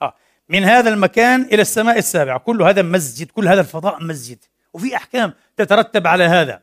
آه، 0.02 0.14
من 0.48 0.64
هذا 0.64 0.90
المكان 0.90 1.42
إلى 1.42 1.62
السماء 1.62 1.98
السابعة. 1.98 2.38
كل 2.38 2.62
هذا 2.62 2.82
مسجد 2.82 3.30
كل 3.30 3.48
هذا 3.48 3.60
الفضاء 3.60 4.04
مسجد. 4.04 4.38
وفي 4.74 4.96
أحكام 4.96 5.32
تترتب 5.56 6.06
على 6.06 6.24
هذا. 6.24 6.62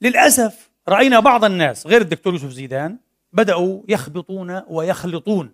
للأسف 0.00 0.70
رأينا 0.88 1.20
بعض 1.20 1.44
الناس 1.44 1.86
غير 1.86 2.00
الدكتور 2.00 2.32
يوسف 2.32 2.48
زيدان 2.48 2.98
بدأوا 3.32 3.82
يخبطون 3.88 4.62
ويخلطون. 4.68 5.46
أي 5.46 5.52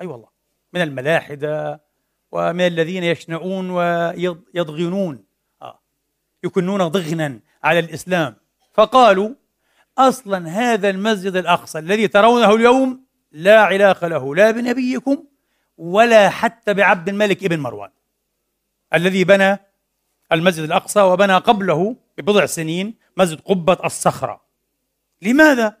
أيوة 0.00 0.12
والله 0.12 0.28
من 0.72 0.82
الملاحدة 0.82 1.80
ومن 2.32 2.66
الذين 2.66 3.04
يشنعون 3.04 3.70
ويضغنون. 3.70 5.24
آه. 5.62 5.80
يكنون 6.44 6.88
ضغنا 6.88 7.40
على 7.64 7.78
الإسلام. 7.78 8.36
فقالوا 8.72 9.30
أصلا 9.98 10.48
هذا 10.48 10.90
المسجد 10.90 11.36
الأقصى 11.36 11.78
الذي 11.78 12.08
ترونه 12.08 12.54
اليوم 12.54 13.04
لا 13.32 13.62
علاقة 13.62 14.08
له 14.08 14.34
لا 14.34 14.50
بنبيكم 14.50 15.24
ولا 15.78 16.30
حتى 16.30 16.74
بعبد 16.74 17.08
الملك 17.08 17.44
ابن 17.44 17.58
مروان 17.58 17.90
الذي 18.94 19.24
بنى 19.24 19.58
المسجد 20.32 20.64
الأقصى 20.64 21.00
وبنى 21.00 21.34
قبله 21.34 21.96
ببضع 22.18 22.46
سنين 22.46 22.94
مسجد 23.16 23.40
قبة 23.40 23.76
الصخرة. 23.84 24.40
لماذا؟ 25.22 25.76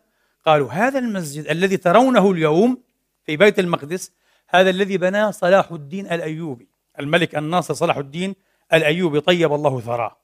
قالوا 0.46 0.72
هذا 0.72 0.98
المسجد 0.98 1.46
الذي 1.50 1.76
ترونه 1.76 2.30
اليوم 2.30 2.82
في 3.26 3.36
بيت 3.36 3.58
المقدس 3.58 4.12
هذا 4.48 4.70
الذي 4.70 4.98
بناه 4.98 5.30
صلاح 5.30 5.72
الدين 5.72 6.06
الأيوبي. 6.06 6.68
الملك 7.00 7.36
الناصر 7.36 7.74
صلاح 7.74 7.96
الدين 7.96 8.34
الأيوبي 8.72 9.20
طيب 9.20 9.52
الله 9.52 9.80
ثراه. 9.80 10.16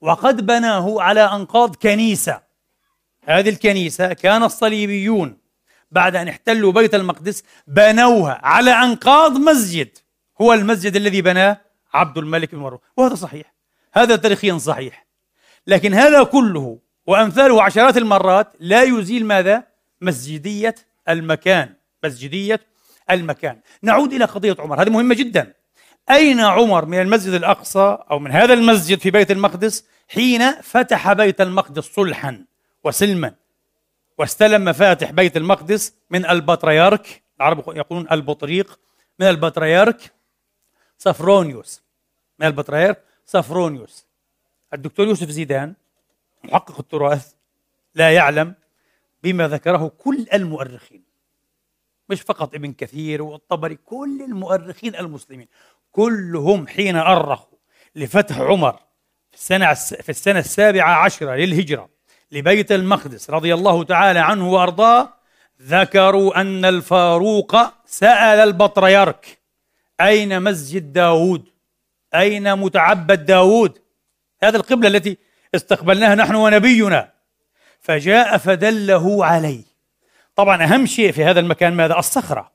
وقد 0.00 0.46
بناه 0.46 1.02
على 1.02 1.20
أنقاض 1.20 1.76
كنيسة. 1.76 2.40
هذه 3.22 3.48
الكنيسة 3.48 4.12
كان 4.12 4.42
الصليبيون 4.42 5.38
بعد 5.90 6.16
أن 6.16 6.28
احتلوا 6.28 6.72
بيت 6.72 6.94
المقدس 6.94 7.44
بنوها 7.66 8.40
على 8.42 8.70
أنقاض 8.70 9.32
مسجد. 9.32 9.88
هو 10.40 10.52
المسجد 10.52 10.96
الذي 10.96 11.22
بناه 11.22 11.60
عبد 11.94 12.18
الملك 12.18 12.54
بن 12.54 12.60
مروان. 12.60 12.80
وهذا 12.96 13.14
صحيح. 13.14 13.53
هذا 13.94 14.16
تاريخيا 14.16 14.58
صحيح. 14.58 15.06
لكن 15.66 15.94
هذا 15.94 16.22
كله 16.22 16.78
وأمثاله 17.06 17.62
عشرات 17.62 17.96
المرات 17.96 18.52
لا 18.60 18.82
يزيل 18.82 19.26
ماذا؟ 19.26 19.64
مسجدية 20.00 20.74
المكان. 21.08 21.74
مسجدية 22.04 22.60
المكان. 23.10 23.60
نعود 23.82 24.12
إلى 24.12 24.24
قضية 24.24 24.56
عمر. 24.58 24.82
هذه 24.82 24.90
مهمة 24.90 25.14
جدا. 25.14 25.52
أين 26.10 26.40
عمر 26.40 26.84
من 26.84 27.00
المسجد 27.00 27.32
الأقصى 27.32 27.98
أو 28.10 28.18
من 28.18 28.30
هذا 28.30 28.54
المسجد 28.54 28.98
في 28.98 29.10
بيت 29.10 29.30
المقدس 29.30 29.84
حين 30.08 30.52
فتح 30.62 31.12
بيت 31.12 31.40
المقدس 31.40 31.84
صلحا 31.84 32.44
وسلما؟ 32.84 33.34
واستلم 34.18 34.64
مفاتح 34.64 35.10
بيت 35.10 35.36
المقدس 35.36 35.94
من 36.10 36.26
البطريرك. 36.26 37.22
العرب 37.40 37.76
يقولون 37.76 38.06
البطريق. 38.12 38.80
من 39.18 39.26
البطريرك. 39.26 40.12
صفرونيوس 40.98 41.82
من 42.38 42.46
البطريرك. 42.46 43.04
صفرونيوس 43.26 44.06
الدكتور 44.74 45.06
يوسف 45.08 45.28
زيدان 45.28 45.74
محقق 46.44 46.78
التراث 46.78 47.32
لا 47.94 48.14
يعلم 48.14 48.54
بما 49.22 49.48
ذكره 49.48 49.92
كل 49.98 50.26
المؤرخين. 50.32 51.02
مش 52.08 52.20
فقط 52.20 52.54
ابن 52.54 52.72
كثير 52.72 53.22
والطبري 53.22 53.74
كل 53.74 54.22
المؤرخين 54.22 54.94
المسلمين. 54.96 55.48
كلهم 55.92 56.66
حين 56.66 56.96
أرخوا 56.96 57.58
لفتح 57.94 58.40
عمر 58.40 58.72
في 59.30 59.36
السنة 59.36 59.74
في 59.74 60.08
السنة 60.08 60.38
السابعة 60.38 60.94
عشرة 60.94 61.34
للهجرة 61.34 61.88
لبيت 62.32 62.72
المقدس 62.72 63.30
رضي 63.30 63.54
الله 63.54 63.84
تعالى 63.84 64.18
عنه 64.18 64.52
وأرضاه 64.52 65.14
ذكروا 65.62 66.40
أن 66.40 66.64
الفاروق 66.64 67.56
سأل 67.86 68.38
البطريرك 68.48 69.38
أين 70.00 70.42
مسجد 70.42 70.92
داود 70.92 71.53
أين 72.14 72.56
متعبد 72.56 73.26
داود؟ 73.26 73.78
هذه 74.42 74.56
القبلة 74.56 74.88
التي 74.88 75.18
استقبلناها 75.54 76.14
نحن 76.14 76.34
ونبينا. 76.34 77.12
فجاء 77.80 78.38
فدله 78.38 79.24
عليه 79.24 79.64
طبعا 80.36 80.64
أهم 80.64 80.86
شيء 80.86 81.12
في 81.12 81.24
هذا 81.24 81.40
المكان 81.40 81.72
ماذا؟ 81.72 81.98
الصخرة. 81.98 82.52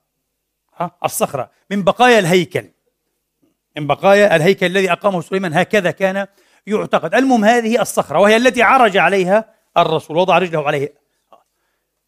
ها؟ 0.77 0.91
الصخرة. 1.05 1.51
من 1.71 1.83
بقايا 1.83 2.19
الهيكل. 2.19 2.65
من 3.77 3.87
بقايا 3.87 4.35
الهيكل 4.35 4.65
الذي 4.65 4.91
أقامه 4.91 5.21
سليمان. 5.21 5.53
هكذا 5.53 5.91
كان 5.91 6.27
يعتقد. 6.67 7.15
المهم 7.15 7.45
هذه 7.45 7.81
الصخرة 7.81 8.19
وهي 8.19 8.37
التي 8.37 8.61
عرج 8.61 8.97
عليها 8.97 9.53
الرسول 9.77 10.17
وضع 10.17 10.37
رجله 10.37 10.67
عليه. 10.67 10.93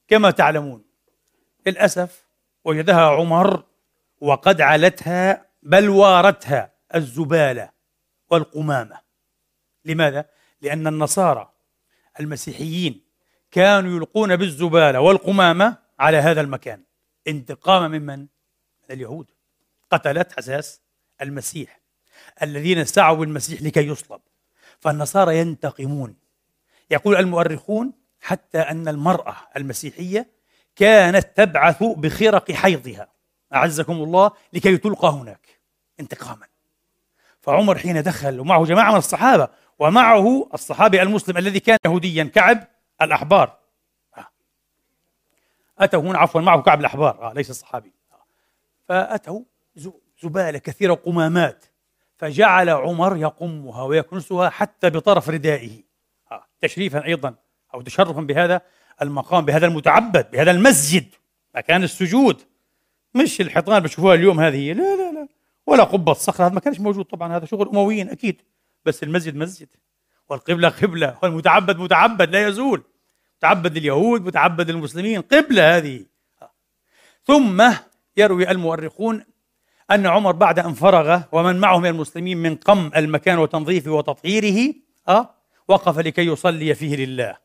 كما 0.07 0.31
تعلمون 0.31 0.83
للأسف 1.65 2.25
وجدها 2.65 3.01
عمر 3.01 3.63
وقد 4.21 4.61
علتها 4.61 5.45
بل 5.63 5.89
وارتها 5.89 6.71
الزبالة 6.95 7.69
والقمامة. 8.29 8.99
لماذا؟ 9.85 10.25
لأن 10.61 10.87
النصارى 10.87 11.51
المسيحيين 12.19 13.01
كانوا 13.51 13.97
يلقون 13.97 14.35
بالزبالة 14.35 14.99
والقمامة 14.99 15.77
على 15.99 16.17
هذا 16.17 16.41
المكان. 16.41 16.83
انتقاما 17.27 17.87
ممن؟ 17.87 18.19
من؟ 18.19 18.27
اليهود. 18.91 19.31
قتلت 19.91 20.31
حساس 20.31 20.81
المسيح 21.21 21.79
الذين 22.41 22.85
سعوا 22.85 23.17
بالمسيح 23.17 23.61
لكي 23.61 23.87
يصلب. 23.87 24.21
فالنصارى 24.79 25.37
ينتقمون. 25.37 26.15
يقول 26.91 27.15
المؤرخون 27.15 27.93
حتى 28.21 28.59
أن 28.59 28.87
المرأة 28.87 29.35
المسيحية 29.57 30.29
كانت 30.75 31.27
تبعث 31.37 31.83
بخرق 31.83 32.51
حيضها. 32.51 33.07
أعزكم 33.53 33.93
الله 33.93 34.31
لكي 34.53 34.77
تلقى 34.77 35.07
هناك 35.07 35.59
انتقاما. 35.99 36.50
فعمر 37.41 37.77
حين 37.77 38.03
دخل 38.03 38.39
ومعه 38.39 38.65
جماعة 38.65 38.91
من 38.91 38.97
الصحابة 38.97 39.47
ومعه 39.79 40.49
الصحابي 40.53 41.01
المسلم 41.01 41.37
الذي 41.37 41.59
كان 41.59 41.77
يهوديا 41.85 42.23
كعب 42.23 42.67
الأحبار. 43.01 43.57
آه. 44.17 44.27
أتوا 45.79 46.01
هنا 46.01 46.17
عفوا 46.17 46.41
معه 46.41 46.61
كعب 46.61 46.79
الأحبار. 46.79 47.29
آه 47.29 47.33
ليس 47.33 47.49
الصحابي 47.49 47.93
آه. 48.11 48.23
فأتوا 48.87 49.41
زبالة 50.23 50.59
كثيرة 50.59 50.93
قمامات. 50.93 51.65
فجعل 52.17 52.69
عمر 52.69 53.17
يقمها 53.17 53.83
ويكنسها 53.83 54.49
حتى 54.49 54.89
بطرف 54.89 55.29
ردائه. 55.29 55.83
تشريفا 56.61 57.05
أيضا 57.05 57.35
أو 57.73 57.81
تشرفا 57.81 58.21
بهذا 58.21 58.61
المقام 59.01 59.45
بهذا 59.45 59.65
المتعبد 59.65 60.31
بهذا 60.31 60.51
المسجد 60.51 61.05
مكان 61.55 61.83
السجود. 61.83 62.41
مش 63.13 63.41
الحيطان 63.41 63.83
بتشوفوها 63.83 64.15
اليوم 64.15 64.39
هذه. 64.39 64.73
لا 64.73 64.95
لا 64.95 65.11
لا. 65.11 65.27
ولا 65.67 65.83
قبة 65.83 66.13
صخرة 66.13 66.45
هذا 66.45 66.53
ما 66.53 66.59
كانش 66.59 66.79
موجود 66.79 67.05
طبعا 67.05 67.37
هذا 67.37 67.45
شغل 67.45 67.69
أمويين 67.69 68.09
أكيد 68.09 68.41
بس 68.85 69.03
المسجد 69.03 69.35
مسجد 69.35 69.67
والقبلة 70.29 70.69
قبلة 70.69 71.17
والمتعبد 71.23 71.77
متعبد 71.77 72.29
لا 72.29 72.47
يزول 72.47 72.83
متعبد 73.37 73.77
لليهود 73.77 74.25
متعبد 74.25 74.71
للمسلمين 74.71 75.21
قبلة 75.21 75.77
هذه. 75.77 76.05
ثم 77.23 77.73
يروي 78.17 78.51
المؤرخون 78.51 79.25
أن 79.91 80.05
عمر 80.05 80.31
بعد 80.31 80.59
أن 80.59 80.73
فرغ 80.73 81.21
ومن 81.31 81.59
معه 81.59 81.77
من 81.77 81.89
المسلمين 81.89 82.37
من 82.37 82.55
قم 82.55 82.91
المكان 82.95 83.37
وتنظيفه 83.37 83.91
وتطهيره 83.91 84.73
أه 85.07 85.35
وقف 85.67 85.99
لكي 85.99 86.25
يصلي 86.25 86.75
فيه 86.75 86.95
لله. 86.95 87.37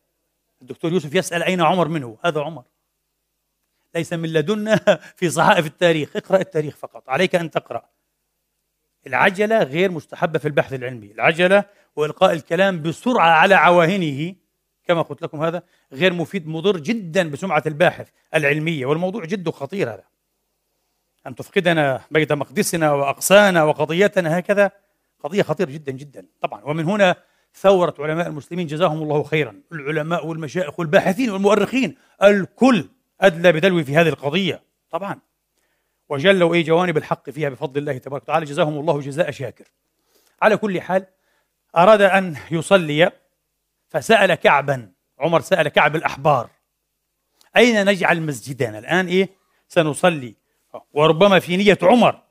الدكتور 0.63 0.93
يوسف 0.93 1.15
يسأل 1.15 1.43
أين 1.43 1.61
عمر 1.61 1.89
منه؟ 1.89 2.19
هذا 2.25 2.41
عمر. 2.41 2.65
ليس 3.95 4.13
من 4.13 4.33
لدنا 4.33 4.77
في 5.17 5.31
صحائف 5.31 5.67
التاريخ 5.67 6.17
اقرأ 6.17 6.41
التاريخ 6.41 6.77
فقط 6.77 7.09
عليك 7.09 7.35
أن 7.35 7.51
تقرأ. 7.51 7.96
العجلة 9.07 9.63
غير 9.63 9.91
مستحبة 9.91 10.39
في 10.39 10.49
البحث 10.49 10.75
العلمي. 10.75 11.13
العجلة 11.13 11.65
وإلقاء 11.97 12.33
الكلام 12.33 12.83
بسرعة 12.83 13.31
على 13.31 13.55
عواهنه 13.55 14.35
كما 14.87 15.03
قلت 15.03 15.23
لكم 15.23 15.43
هذا 15.43 15.63
غير 15.93 16.13
مفيد 16.13 16.49
مضر 16.49 16.77
جدا 16.77 17.31
بسمعة 17.31 17.63
الباحث 17.67 18.09
العلمية. 18.35 18.87
والموضوع 18.87 19.25
جد 19.25 19.51
خطير 19.51 19.89
هذا. 19.89 20.05
أن 21.27 21.35
تفقدنا 21.35 22.01
بيت 22.11 22.33
مقدسنا 22.33 22.93
وأقصانا 22.93 23.65
وقضيتنا 23.65 24.39
هكذا 24.39 24.71
قضية 25.25 25.43
خطيرة 25.43 25.71
جدا 25.71 25.93
جدا. 25.93 26.27
طبعا 26.41 26.65
ومن 26.65 26.85
هنا 26.85 27.17
ثورة 27.55 27.95
علماء 27.99 28.27
المسلمين 28.27 28.67
جزاهم 28.67 29.03
الله 29.03 29.23
خيرا. 29.23 29.55
العلماء 29.73 30.27
والمشايخ 30.27 30.81
والباحثين 30.81 31.31
والمؤرخين 31.31 31.97
الكل 32.23 32.89
أدلى 33.21 33.53
بدلو 33.53 33.85
في 33.85 33.97
هذه 33.97 34.09
القضية. 34.09 34.63
طبعا. 34.91 35.19
وجلوا 36.09 36.55
أي 36.55 36.63
جوانب 36.63 36.97
الحق 36.97 37.31
فيها 37.31 37.49
بفضل 37.49 37.81
الله 37.81 37.99
تبارك 37.99 38.23
وتعالى. 38.23 38.45
جزاهم 38.45 38.79
الله 38.79 39.01
جزاء 39.01 39.31
شاكر. 39.31 39.65
على 40.43 40.57
كل 40.57 40.81
حال 40.81 41.07
أراد 41.77 42.01
أن 42.01 42.37
يصلي 42.51 43.13
فسأل 43.89 44.35
كعبا. 44.35 44.93
عمر 45.19 45.41
سأل 45.41 45.69
كعب 45.69 45.97
الأحبار 45.97 46.51
أين 47.57 47.85
نجعل 47.85 48.23
مسجدنا؟ 48.23 48.79
الآن 48.79 49.07
إيه؟ 49.07 49.29
سنصلي. 49.69 50.35
وربما 50.93 51.39
في 51.39 51.57
نية 51.57 51.79
عمر 51.83 52.23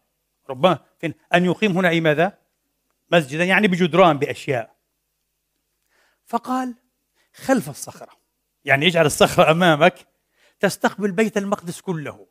ربما 0.50 0.80
في 1.00 1.14
أن 1.34 1.46
يقيم 1.46 1.78
هنا 1.78 1.90
أي 1.90 2.02
ماذا؟ 2.02 2.38
مسجدا 3.12 3.44
يعني 3.44 3.68
بجدران 3.68 4.18
بأشياء. 4.18 4.76
فقال 6.26 6.76
خلف 7.34 7.70
الصخرة. 7.70 8.12
يعني 8.66 8.88
اجعل 8.88 9.06
الصخرة 9.06 9.52
أمامك 9.52 9.96
تستقبل 10.60 11.12
بيت 11.12 11.38
المقدس 11.38 11.82
كله. 11.82 12.28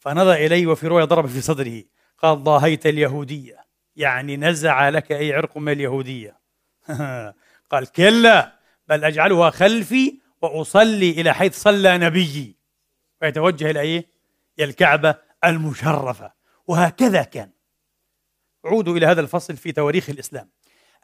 فنظر 0.00 0.32
إليه 0.32 0.66
وفي 0.66 0.86
رؤيا 0.86 1.04
ضرب 1.04 1.26
في 1.26 1.40
صدره 1.40 1.82
قال 2.18 2.44
ضاهيت 2.44 2.86
اليهودية. 2.86 3.66
يعني 3.96 4.36
نزع 4.36 4.88
لك 4.88 5.12
أي 5.12 5.32
عرق 5.32 5.56
من 5.56 5.72
اليهودية. 5.72 6.40
قال 7.70 7.86
كلا 7.86 8.52
بل 8.88 9.04
أجعلها 9.04 9.50
خلفي 9.50 10.18
وأصلي 10.42 11.10
إلى 11.10 11.34
حيث 11.34 11.62
صلى 11.62 11.98
نبيي. 11.98 12.56
ويتوجه 13.22 13.70
إلى 13.70 13.80
إيه؟ 13.80 14.06
إلى 14.58 14.64
الكعبة 14.64 15.14
المشرفة. 15.44 16.32
وهكذا 16.66 17.22
كان. 17.22 17.50
عودوا 18.64 18.96
إلى 18.96 19.06
هذا 19.06 19.20
الفصل 19.20 19.56
في 19.56 19.72
تواريخ 19.72 20.10
الإسلام. 20.10 20.50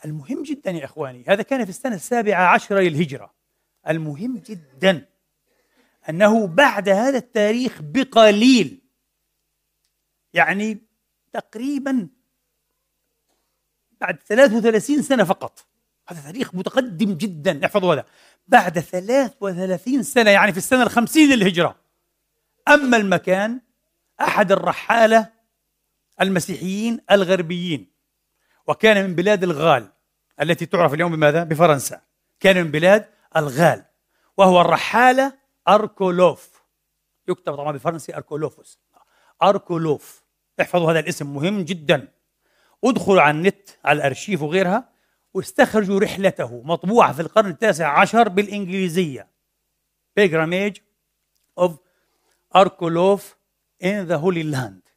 المهم 0.05 0.43
جدا 0.43 0.71
يا 0.71 0.85
إخواني 0.85 1.25
هذا 1.29 1.43
كان 1.43 1.65
في 1.65 1.71
السنة 1.71 1.95
السابعة 1.95 2.47
عشرة 2.47 2.81
للهجرة. 2.81 3.35
المهم 3.89 4.43
جدا 4.47 5.07
أنه 6.09 6.47
بعد 6.47 6.89
هذا 6.89 7.19
التاريخ 7.19 7.83
بقليل 7.83 8.86
يعني 10.37 10.79
تقريبا 11.33 12.09
بعد 14.01 14.19
33 14.23 15.03
سنة 15.03 15.25
فقط. 15.25 15.67
هذا 16.09 16.21
تاريخ 16.21 16.55
متقدم 16.55 17.15
جدا. 17.15 17.67
احفظوا 17.67 17.95
هذا. 17.95 18.05
بعد 18.49 18.81
33 18.81 20.03
سنة 20.03 20.31
يعني 20.31 20.53
في 20.53 20.59
السنة 20.59 20.83
الخمسين 20.83 21.31
للهجرة. 21.31 21.77
أما 22.69 22.97
المكان 22.97 23.61
أحد 24.21 24.53
الرحالة 24.53 25.33
المسيحيين 26.21 27.01
الغربيين 27.11 27.93
وكان 28.67 29.07
من 29.07 29.15
بلاد 29.15 29.43
الغال 29.43 29.93
التي 30.41 30.67
تعرف 30.67 30.95
اليوم 30.95 31.13
بماذا؟ 31.13 31.45
بفرنسا. 31.45 32.01
كان 32.41 32.65
من 32.65 32.71
بلاد 32.71 33.09
الغال 33.37 33.85
وهو 34.37 34.61
الرحالة 34.61 35.39
أركولوف. 35.69 36.63
يكتب 37.29 37.55
طبعا 37.55 37.73
بالفرنسي 37.73 38.17
أركولوفوس. 38.17 38.79
أركولوف. 39.43 40.26
احفظوا 40.61 40.91
هذا 40.91 40.99
الاسم 40.99 41.35
مهم 41.35 41.63
جدا. 41.63 42.09
ادخلوا 42.85 43.23
على 43.23 43.39
النت 43.39 43.71
على 43.85 43.97
الأرشيف 43.97 44.43
وغيرها 44.43 44.89
واستخرجوا 45.35 46.01
رحلته 46.01 46.63
مطبوعة 46.63 47.13
في 47.13 47.23
القرن 47.23 47.51
التاسع 47.51 48.01
عشر 48.01 48.29
بالإنجليزية. 48.29 49.29
Pilgrimage 50.21 50.79
of 51.61 51.71
أركولوف 52.57 53.37
in 53.85 54.09
the 54.09 54.19
Holy 54.19 54.55
Land. 54.57 54.91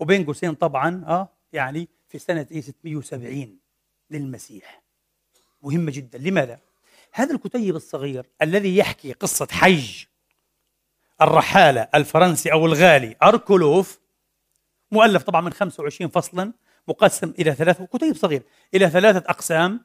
وبين 0.00 0.24
قوسين 0.24 0.54
طبعا 0.54 1.04
آه 1.06 1.28
يعني 1.52 1.88
في 2.08 2.18
سنة 2.18 2.46
إيه 2.50 2.60
670 2.60 3.58
للمسيح. 4.10 4.82
مهمة 5.62 5.90
جدا. 5.90 6.18
لماذا؟ 6.18 6.58
هذا 7.12 7.34
الكتيب 7.34 7.76
الصغير 7.76 8.26
الذي 8.42 8.76
يحكي 8.76 9.12
قصة 9.12 9.48
حج 9.50 10.04
الرحالة 11.20 11.88
الفرنسي 11.94 12.52
أو 12.52 12.66
الغالي 12.66 13.16
أركولوف 13.22 14.00
مؤلف 14.92 15.22
طبعا 15.22 15.40
من 15.40 15.52
25 15.52 16.10
فصلا 16.10 16.52
مقسم 16.88 17.34
إلى 17.38 17.54
ثلاثة 17.54 17.86
كتيب 17.86 18.16
صغير 18.16 18.42
إلى 18.74 18.90
ثلاثة 18.90 19.30
أقسام. 19.30 19.80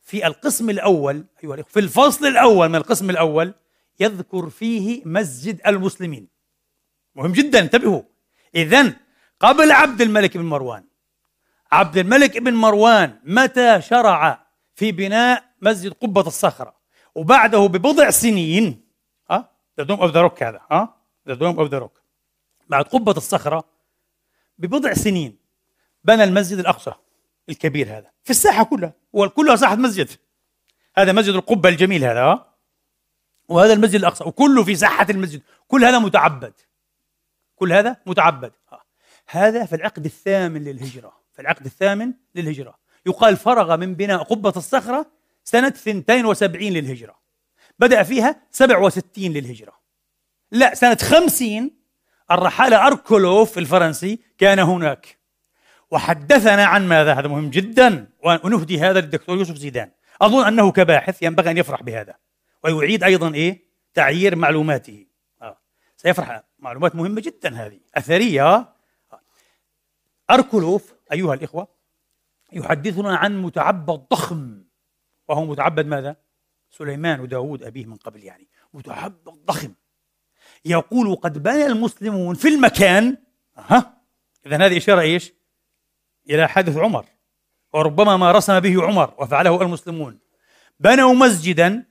في 0.00 0.26
القسم 0.26 0.70
الأول 0.70 1.24
أيها 1.44 1.54
الأخوة 1.54 1.72
في 1.72 1.80
الفصل 1.80 2.26
الأول 2.26 2.68
من 2.68 2.76
القسم 2.76 3.10
الأول 3.10 3.54
يذكر 4.00 4.50
فيه 4.50 5.02
مسجد 5.04 5.60
المسلمين. 5.66 6.28
مهم 7.14 7.32
جدا 7.32 7.58
انتبهوا. 7.58 8.02
إذا 8.54 8.96
قبل 9.40 9.72
عبد 9.72 10.00
الملك 10.00 10.36
بن 10.36 10.44
مروان. 10.44 10.84
عبد 11.72 11.96
الملك 11.98 12.38
بن 12.38 12.54
مروان 12.54 13.20
متى 13.24 13.80
شرع 13.80 14.46
في 14.74 14.92
بناء 14.92 15.44
مسجد 15.62 15.92
قبة 15.92 16.20
الصخرة؟ 16.20 16.74
وبعده 17.14 17.66
ببضع 17.66 18.10
سنين. 18.10 18.88
ها 19.30 19.50
the 19.78 19.84
Dome 19.84 20.00
of 20.00 20.10
the 20.10 20.20
Rock 20.20 20.42
هذا. 20.42 20.60
ها 20.70 20.96
the 21.28 21.34
Dome 21.34 21.58
of 21.58 21.70
the 21.70 21.78
Rock 21.78 22.02
بعد 22.68 22.84
قبة 22.84 23.12
الصخرة 23.12 23.64
ببضع 24.58 24.94
سنين 24.94 25.38
بنى 26.04 26.24
المسجد 26.24 26.58
الأقصى 26.58 26.92
الكبير 27.48 27.98
هذا 27.98 28.10
في 28.24 28.30
الساحة 28.30 28.64
كلها 28.64 28.92
وكلها 29.12 29.56
ساحة 29.56 29.76
مسجد. 29.76 30.08
هذا 30.96 31.12
مسجد 31.12 31.34
القبة 31.34 31.68
الجميل 31.68 32.04
هذا 32.04 32.46
وهذا 33.48 33.72
المسجد 33.72 33.94
الأقصى 33.94 34.24
وكله 34.24 34.64
في 34.64 34.76
ساحة 34.76 35.06
المسجد 35.10 35.42
كل 35.68 35.84
هذا 35.84 35.98
متعبد. 35.98 36.52
كل 37.56 37.72
هذا 37.72 37.96
متعبد. 38.06 38.52
هذا 39.28 39.66
في 39.66 39.76
العقد 39.76 40.04
الثامن 40.04 40.64
للهجرة 40.64 41.12
في 41.32 41.42
العقد 41.42 41.64
الثامن 41.64 42.12
للهجرة. 42.34 42.78
يقال 43.06 43.36
فرغ 43.36 43.76
من 43.76 43.94
بناء 43.94 44.22
قبة 44.22 44.52
الصخرة 44.56 45.10
سنة 45.44 45.68
72 45.68 46.72
للهجرة. 46.72 47.18
بدأ 47.78 48.02
فيها 48.02 48.42
67 48.50 49.32
للهجرة. 49.32 49.72
لا 50.52 50.74
سنة 50.74 50.98
50 51.02 51.77
الرحالة 52.30 52.86
أركولوف 52.86 53.58
الفرنسي 53.58 54.20
كان 54.38 54.58
هناك. 54.58 55.18
وحدثنا 55.90 56.64
عن 56.64 56.88
ماذا؟ 56.88 57.12
هذا 57.12 57.28
مهم 57.28 57.50
جدا. 57.50 58.10
ونهدي 58.24 58.80
هذا 58.80 59.00
للدكتور 59.00 59.38
يوسف 59.38 59.56
زيدان. 59.56 59.90
أظن 60.22 60.46
أنه 60.46 60.72
كباحث 60.72 61.22
ينبغي 61.22 61.50
أن 61.50 61.58
يفرح 61.58 61.82
بهذا. 61.82 62.14
ويعيد 62.64 63.04
أيضا 63.04 63.34
إيه؟ 63.34 63.64
تعيير 63.94 64.36
معلوماته. 64.36 65.06
آه. 65.42 65.58
سيفرح. 65.96 66.42
معلومات 66.58 66.94
مهمة 66.94 67.20
جدا 67.20 67.66
هذه. 67.66 67.80
أثرية. 67.94 68.54
آه. 68.54 68.74
أركولوف 70.30 70.94
أيها 71.12 71.34
الإخوة 71.34 71.68
يحدثنا 72.52 73.16
عن 73.16 73.42
متعبد 73.42 74.06
ضخم 74.10 74.62
وهو 75.28 75.44
متعبد 75.44 75.86
ماذا؟ 75.86 76.16
سليمان 76.70 77.20
وداود 77.20 77.62
أبيه 77.62 77.86
من 77.86 77.96
قبل 77.96 78.24
يعني. 78.24 78.48
متعبد 78.74 79.28
ضخم 79.46 79.72
يقول 80.64 81.16
قد 81.16 81.42
بنى 81.42 81.66
المسلمون 81.66 82.34
في 82.34 82.48
المكان 82.48 83.16
ها 83.56 83.98
إذا 84.46 84.66
هذه 84.66 84.76
إشارة 84.76 85.00
إيش؟ 85.00 85.32
إلى 86.30 86.48
حدث 86.48 86.76
عمر 86.76 87.04
وربما 87.72 88.16
ما 88.16 88.32
رسم 88.32 88.60
به 88.60 88.84
عمر 88.84 89.14
وفعله 89.18 89.62
المسلمون. 89.62 90.18
بنوا 90.80 91.14
مسجدا 91.14 91.84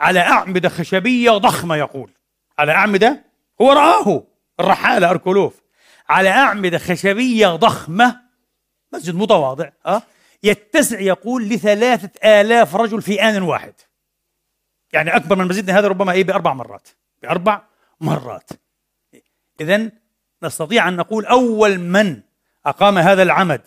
على 0.00 0.20
أعمدة 0.20 0.68
خشبية 0.68 1.30
ضخمة 1.30 1.76
يقول. 1.76 2.10
على 2.58 2.72
أعمدة؟ 2.72 3.24
هو 3.60 3.72
رآه 3.72 4.24
الرحالة 4.60 5.10
أركولوف. 5.10 5.62
على 6.08 6.28
أعمدة 6.28 6.78
خشبية 6.78 7.48
ضخمة 7.48 8.20
مسجد 8.92 9.14
متواضع 9.14 9.70
أه؟ 9.86 10.02
يتسع 10.42 11.00
يقول 11.00 11.48
لثلاثة 11.48 12.40
آلاف 12.40 12.76
رجل 12.76 13.02
في 13.02 13.22
آن 13.22 13.42
واحد. 13.42 13.74
يعني 14.92 15.16
أكبر 15.16 15.36
من 15.36 15.48
مسجدنا 15.48 15.78
هذا 15.78 15.88
ربما 15.88 16.12
إيه 16.12 16.24
بأربع 16.24 16.52
مرات. 16.52 16.88
بأربع 17.22 17.62
مرات. 18.00 18.50
إذا 19.60 19.90
نستطيع 20.42 20.88
أن 20.88 20.96
نقول 20.96 21.26
أول 21.26 21.78
من 21.78 22.20
أقام 22.66 22.98
هذا 22.98 23.22
العمد 23.22 23.60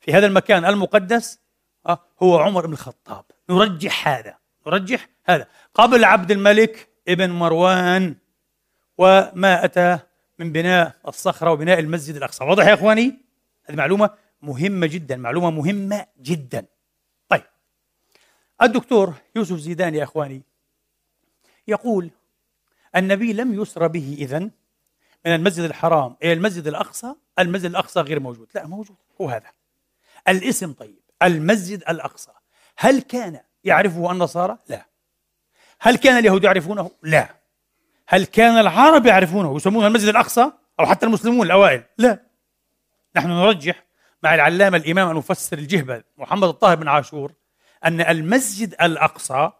في 0.00 0.12
هذا 0.12 0.26
المكان 0.26 0.64
المقدس 0.64 1.40
أه، 1.86 1.98
هو 2.22 2.38
عمر 2.38 2.66
بن 2.66 2.72
الخطاب. 2.72 3.24
نرجح 3.50 4.08
هذا 4.08 4.38
نرجح 4.66 5.08
هذا. 5.24 5.46
قبل 5.74 6.04
عبد 6.04 6.30
الملك 6.30 6.88
ابن 7.08 7.30
مروان 7.30 8.16
وما 8.98 9.64
أتى 9.64 9.98
من 10.38 10.52
بناء 10.52 10.96
الصخرة 11.08 11.50
وبناء 11.50 11.78
المسجد 11.78 12.16
الأقصى. 12.16 12.44
واضح 12.44 12.66
يا 12.66 12.74
إخواني؟ 12.74 13.18
هذه 13.64 13.76
معلومة 13.76 14.10
مهمة 14.42 14.86
جدا 14.86 15.16
معلومة 15.16 15.50
مهمة 15.50 16.06
جدا. 16.20 16.66
طيب 17.28 17.44
الدكتور 18.62 19.14
يوسف 19.36 19.56
زيدان 19.56 19.94
يا 19.94 20.04
إخواني 20.04 20.42
يقول 21.68 22.10
النبي 22.98 23.32
لم 23.32 23.62
يسر 23.62 23.86
به 23.86 24.16
إذن 24.20 24.50
من 25.26 25.34
المسجد 25.34 25.64
الحرام 25.64 26.16
إلى 26.22 26.32
المسجد 26.32 26.66
الأقصى 26.66 27.14
المسجد 27.38 27.70
الأقصى 27.70 28.00
غير 28.00 28.20
موجود. 28.20 28.48
لا 28.54 28.66
موجود. 28.66 28.96
هو 29.20 29.28
هذا. 29.28 29.50
الاسم 30.28 30.72
طيب. 30.72 30.98
المسجد 31.22 31.82
الأقصى. 31.88 32.32
هل 32.76 33.00
كان 33.00 33.40
يعرفه 33.64 34.12
النصارى؟ 34.12 34.58
لا. 34.68 34.86
هل 35.80 35.96
كان 35.96 36.18
اليهود 36.18 36.44
يعرفونه؟ 36.44 36.90
لا. 37.02 37.28
هل 38.06 38.24
كان 38.24 38.58
العرب 38.58 39.06
يعرفونه؟ 39.06 39.56
يسمونه 39.56 39.86
المسجد 39.86 40.08
الأقصى 40.08 40.52
أو 40.80 40.86
حتى 40.86 41.06
المسلمون 41.06 41.46
الأوائل؟ 41.46 41.82
لا. 41.98 42.22
نحن 43.16 43.28
نرجح 43.28 43.84
مع 44.22 44.34
العلامة 44.34 44.76
الإمام 44.76 45.10
المفسر 45.10 45.58
الجهبذ 45.58 46.00
محمد 46.16 46.48
الطاهر 46.48 46.76
بن 46.76 46.88
عاشور 46.88 47.32
أن 47.84 48.00
المسجد 48.00 48.74
الأقصى 48.82 49.50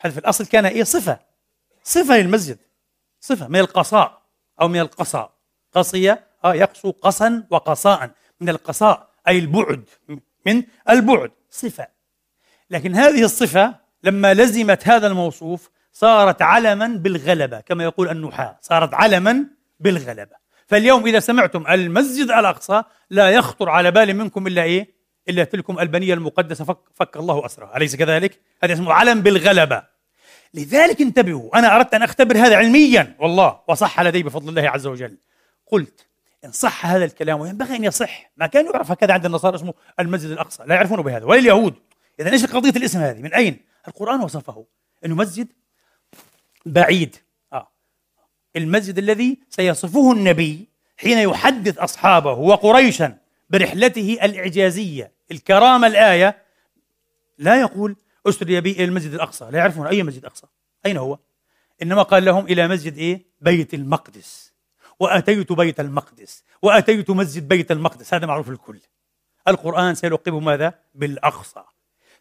هذا 0.00 0.12
في 0.12 0.18
الأصل 0.18 0.46
كان 0.46 0.66
إيه؟ 0.66 0.82
صفة. 0.82 1.18
صفة 1.82 2.16
للمسجد. 2.16 2.58
صفة 3.24 3.48
من 3.48 3.60
القصاء 3.60 4.22
أو 4.60 4.68
من 4.68 4.80
القصاء. 4.80 5.32
قصية 5.72 6.26
آه 6.44 6.54
يقصو 6.54 6.90
قصا 6.90 7.44
وقصاء. 7.50 8.10
من 8.40 8.48
القصاء 8.48 9.08
أي 9.28 9.38
البعد 9.38 9.84
من 10.46 10.62
البعد 10.90 11.30
صفة. 11.50 11.86
لكن 12.70 12.94
هذه 12.94 13.24
الصفة 13.24 13.74
لما 14.02 14.34
لزمت 14.34 14.88
هذا 14.88 15.06
الموصوف 15.06 15.70
صارت 15.92 16.42
علما 16.42 16.86
بالغلبة 16.86 17.60
كما 17.60 17.84
يقول 17.84 18.08
النحاة. 18.08 18.58
صارت 18.60 18.94
علما 18.94 19.46
بالغلبة. 19.80 20.36
فاليوم 20.66 21.06
إذا 21.06 21.20
سمعتم 21.20 21.64
المسجد 21.66 22.30
الأقصى 22.30 22.82
لا 23.10 23.30
يخطر 23.30 23.68
على 23.68 23.90
بال 23.90 24.16
منكم 24.16 24.46
إلا 24.46 24.62
إيه؟ 24.62 24.94
إلا 25.28 25.44
تلكم 25.44 25.78
البنية 25.78 26.14
المقدسة 26.14 26.64
فك, 26.64 26.78
فك 26.94 27.16
الله 27.16 27.46
أسرها. 27.46 27.76
أليس 27.76 27.96
كذلك؟ 27.96 28.40
هذا 28.62 28.72
اسمه 28.72 28.92
علم 28.92 29.20
بالغلبة. 29.20 29.93
لذلك 30.54 31.00
انتبهوا 31.00 31.58
أنا 31.58 31.76
أردت 31.76 31.94
أن 31.94 32.02
أختبر 32.02 32.36
هذا 32.36 32.56
علميا 32.56 33.16
والله 33.18 33.60
وصح 33.68 34.00
لدي 34.00 34.22
بفضل 34.22 34.48
الله 34.48 34.70
عز 34.70 34.86
وجل. 34.86 35.16
قلت 35.66 36.06
إن 36.44 36.52
صح 36.52 36.86
هذا 36.86 37.04
الكلام 37.04 37.40
وينبغي 37.40 37.76
أن 37.76 37.84
يصح. 37.84 38.30
ما 38.36 38.46
كان 38.46 38.66
يعرف 38.66 38.90
هكذا 38.90 39.12
عند 39.12 39.26
النصارى 39.26 39.56
اسمه 39.56 39.74
المسجد 40.00 40.30
الأقصى 40.30 40.62
لا 40.66 40.74
يعرفون 40.74 41.02
بهذا 41.02 41.24
ولا 41.24 41.40
اليهود 41.40 41.74
إذا 42.20 42.32
إيش 42.32 42.46
قضية 42.46 42.70
الاسم 42.70 42.98
هذه؟ 42.98 43.22
من 43.22 43.34
أين؟ 43.34 43.60
القرآن 43.88 44.20
وصفه. 44.20 44.64
أنه 45.04 45.14
مسجد 45.14 45.48
بعيد. 46.66 47.16
آه. 47.52 47.68
المسجد 48.56 48.98
الذي 48.98 49.38
سيصفه 49.50 50.12
النبي 50.12 50.68
حين 50.96 51.18
يحدث 51.18 51.78
أصحابه 51.78 52.32
وقريشا 52.32 53.16
برحلته 53.50 54.18
الإعجازية 54.22 55.12
الكرامة 55.30 55.86
الآية 55.86 56.36
لا 57.38 57.60
يقول 57.60 57.96
أسري 58.26 58.60
بي 58.60 58.72
إلى 58.72 58.84
المسجد 58.84 59.14
الأقصى 59.14 59.48
لا 59.50 59.58
يعرفون 59.58 59.86
أي 59.86 60.02
مسجد 60.02 60.24
أقصى. 60.24 60.46
أين 60.86 60.96
هو؟ 60.96 61.18
إنما 61.82 62.02
قال 62.02 62.24
لهم 62.24 62.46
إلى 62.46 62.68
مسجد 62.68 62.98
إيه؟ 62.98 63.26
بيت 63.40 63.74
المقدس. 63.74 64.52
وأتيت 65.00 65.52
بيت 65.52 65.80
المقدس. 65.80 66.44
وأتيت 66.62 67.10
مسجد 67.10 67.48
بيت 67.48 67.72
المقدس. 67.72 68.14
هذا 68.14 68.26
معروف 68.26 68.48
الكل 68.48 68.78
القرآن 69.48 69.94
سيلقبه 69.94 70.40
ماذا؟ 70.40 70.74
بالأقصى. 70.94 71.64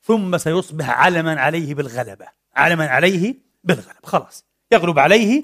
ثم 0.02 0.38
سيصبح 0.38 0.90
علما 0.90 1.42
عليه 1.42 1.76
بالغلبة. 1.76 2.28
علما 2.56 2.88
عليه 2.88 3.36
بالغلبة. 3.64 4.00
خلاص. 4.04 4.46
يغلب 4.72 5.00
عليه 5.00 5.44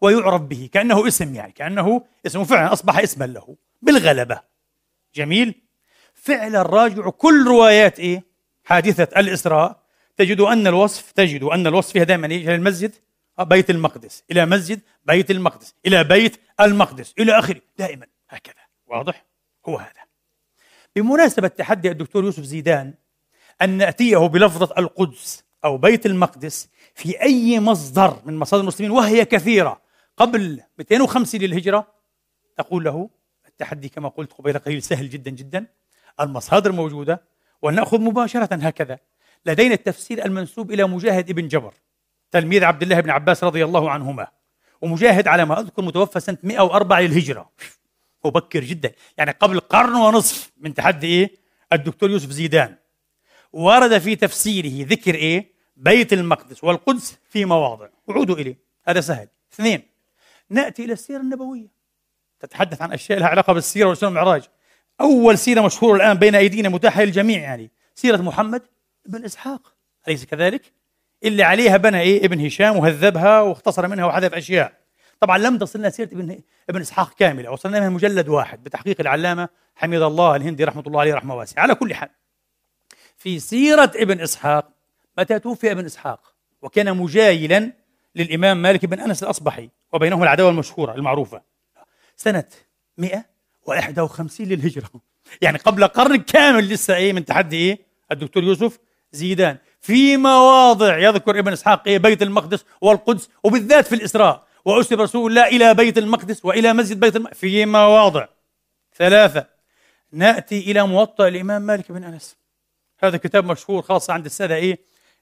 ويعرف 0.00 0.42
به. 0.42 0.68
كأنه 0.72 1.08
اسم 1.08 1.34
يعني. 1.34 1.52
كأنه 1.52 2.04
اسمه 2.26 2.44
فعلا 2.44 2.72
أصبح 2.72 2.98
اسما 2.98 3.24
له. 3.24 3.56
بالغلبة. 3.82 4.40
جميل. 5.14 5.62
فعلا 6.14 6.62
راجع 6.62 7.10
كل 7.10 7.46
روايات 7.46 8.00
إيه؟ 8.00 8.24
حادثة 8.64 9.20
الإسراء. 9.20 9.85
تجد 10.16 10.40
أن 10.40 10.66
الوصف 10.66 11.12
تجد 11.12 11.42
أن 11.42 11.66
الوصف 11.66 11.92
فيها 11.92 12.04
دائما 12.04 12.26
إلى 12.26 12.54
المسجد 12.54 12.94
بيت 13.40 13.70
المقدس. 13.70 14.24
إلى 14.30 14.46
مسجد 14.46 14.80
بيت 15.04 15.30
المقدس. 15.30 15.74
إلى 15.86 16.04
بيت 16.04 16.40
المقدس. 16.60 17.14
إلى 17.18 17.38
آخره. 17.38 17.60
دائما. 17.78 18.06
هكذا. 18.28 18.54
واضح؟ 18.86 19.24
هو 19.68 19.76
هذا. 19.76 20.06
بمناسبة 20.96 21.48
تحدي 21.48 21.90
الدكتور 21.90 22.24
يوسف 22.24 22.42
زيدان 22.42 22.94
أن 23.62 23.70
نأتيه 23.70 24.16
بلفظة 24.16 24.74
القدس 24.78 25.44
أو 25.64 25.78
بيت 25.78 26.06
المقدس 26.06 26.68
في 26.94 27.22
أي 27.22 27.60
مصدر 27.60 28.22
من 28.24 28.36
مصادر 28.36 28.62
المسلمين 28.62 28.90
وهي 28.90 29.24
كثيرة. 29.24 29.80
قبل 30.16 30.60
250 30.78 31.40
للهجرة 31.40 31.86
تقول 32.56 32.84
له 32.84 33.10
التحدي 33.46 33.88
كما 33.88 34.08
قلت 34.08 34.32
قبيل 34.32 34.58
قليل 34.58 34.82
سهل 34.82 35.10
جدا 35.10 35.30
جدا 35.30 35.66
المصادر 36.20 36.72
موجودة 36.72 37.22
ونأخذ 37.62 38.00
مباشرة 38.00 38.54
هكذا. 38.54 38.98
لدينا 39.46 39.74
التفسير 39.74 40.24
المنسوب 40.24 40.72
إلى 40.72 40.84
مجاهد 40.84 41.30
ابن 41.30 41.48
جبر 41.48 41.74
تلميذ 42.30 42.64
عبد 42.64 42.82
الله 42.82 43.00
بن 43.00 43.10
عباس 43.10 43.44
رضي 43.44 43.64
الله 43.64 43.90
عنهما 43.90 44.26
ومجاهد 44.80 45.28
على 45.28 45.44
ما 45.44 45.60
أذكر 45.60 45.82
متوفى 45.82 46.20
سنة 46.20 46.38
104 46.42 47.00
للهجرة. 47.00 47.50
مبكر 48.24 48.64
جدا. 48.64 48.92
يعني 49.18 49.30
قبل 49.30 49.60
قرن 49.60 49.94
ونصف 49.94 50.52
من 50.56 50.74
تحدي 50.74 51.06
إيه؟ 51.06 51.34
الدكتور 51.72 52.10
يوسف 52.10 52.30
زيدان. 52.30 52.76
ورد 53.52 53.98
في 53.98 54.16
تفسيره 54.16 54.86
ذكر 54.88 55.14
إيه؟ 55.14 55.52
بيت 55.76 56.12
المقدس 56.12 56.64
والقدس 56.64 57.18
في 57.28 57.44
مواضع. 57.44 57.88
وعودوا 58.06 58.36
إليه. 58.36 58.58
هذا 58.84 59.00
سهل. 59.00 59.28
اثنين 59.52 59.82
نأتي 60.50 60.84
إلى 60.84 60.92
السيرة 60.92 61.20
النبوية. 61.20 61.68
تتحدث 62.40 62.82
عن 62.82 62.92
أشياء 62.92 63.18
لها 63.18 63.28
علاقة 63.28 63.52
بالسيرة 63.52 63.88
والسنة 63.88 64.08
والمعراج 64.08 64.42
أول 65.00 65.38
سيرة 65.38 65.60
مشهورة 65.60 65.96
الآن 65.96 66.18
بين 66.18 66.34
أيدينا 66.34 66.68
متاحة 66.68 67.02
للجميع 67.02 67.40
يعني. 67.40 67.70
سيرة 67.94 68.16
محمد 68.16 68.62
بن 69.08 69.24
إسحاق. 69.24 69.72
أليس 70.08 70.24
كذلك؟ 70.24 70.72
اللي 71.24 71.42
عليها 71.42 71.76
بنى 71.76 72.00
إيه؟ 72.00 72.24
ابن 72.24 72.46
هشام 72.46 72.76
وهذبها 72.76 73.40
واختصر 73.40 73.88
منها 73.88 74.04
وحذف 74.04 74.34
أشياء. 74.34 74.72
طبعا 75.20 75.38
لم 75.38 75.58
تصلنا 75.58 75.90
سيرة 75.90 76.08
ابن 76.12 76.40
ابن 76.70 76.80
إسحاق 76.80 77.14
كاملة 77.14 77.50
وصلنا 77.50 77.80
منها 77.80 77.90
مجلد 77.90 78.28
واحد 78.28 78.64
بتحقيق 78.64 79.00
العلامة 79.00 79.48
حميد 79.74 80.02
الله 80.02 80.36
الهندي 80.36 80.64
رحمة 80.64 80.82
الله 80.86 81.00
عليه 81.00 81.14
رحمة 81.14 81.34
واسعة. 81.34 81.62
على 81.62 81.74
كل 81.74 81.94
حال 81.94 82.08
في 83.16 83.38
سيرة 83.38 83.92
ابن 83.96 84.20
إسحاق 84.20 84.68
متى 85.18 85.38
توفي 85.38 85.72
ابن 85.72 85.84
إسحاق؟ 85.84 86.34
وكان 86.62 86.96
مجايلا 86.96 87.72
للإمام 88.14 88.62
مالك 88.62 88.86
بن 88.86 89.00
أنس 89.00 89.22
الأصبحي 89.22 89.70
وبينهم 89.92 90.22
العداوة 90.22 90.50
المشهورة 90.50 90.94
المعروفة. 90.94 91.42
سنة 92.16 92.44
151 92.98 94.46
للهجرة. 94.46 94.90
يعني 95.42 95.58
قبل 95.58 95.86
قرن 95.86 96.16
كامل 96.16 96.68
لسه 96.68 96.96
إيه 96.96 97.12
من 97.12 97.24
تحدي 97.24 97.56
إيه؟ 97.56 97.78
الدكتور 98.12 98.44
يوسف 98.44 98.78
زيدان 99.16 99.58
في 99.80 100.16
مواضع 100.16 100.98
يذكر 100.98 101.38
ابن 101.38 101.52
إسحاق 101.52 101.82
إيه 101.86 101.98
بيت 101.98 102.22
المقدس 102.22 102.64
والقدس 102.80 103.28
وبالذات 103.44 103.86
في 103.86 103.94
الإسراء. 103.94 104.46
وأسر 104.64 105.00
رسول 105.00 105.30
الله 105.30 105.46
إلى 105.46 105.74
بيت 105.74 105.98
المقدس 105.98 106.44
وإلى 106.44 106.72
مسجد 106.72 107.00
بيت 107.00 107.16
المقدس 107.16 107.38
في 107.38 107.66
مواضع 107.66 108.26
ثلاثة. 108.96 109.46
نأتي 110.12 110.70
إلى 110.70 110.86
موطأ 110.86 111.28
الإمام 111.28 111.62
مالك 111.62 111.92
بن 111.92 112.04
أنس. 112.04 112.36
هذا 112.98 113.16
كتاب 113.16 113.44
مشهور 113.44 113.82
خاصة 113.82 114.12
عند 114.12 114.24
السادة 114.24 114.54
إيه؟ 114.54 114.78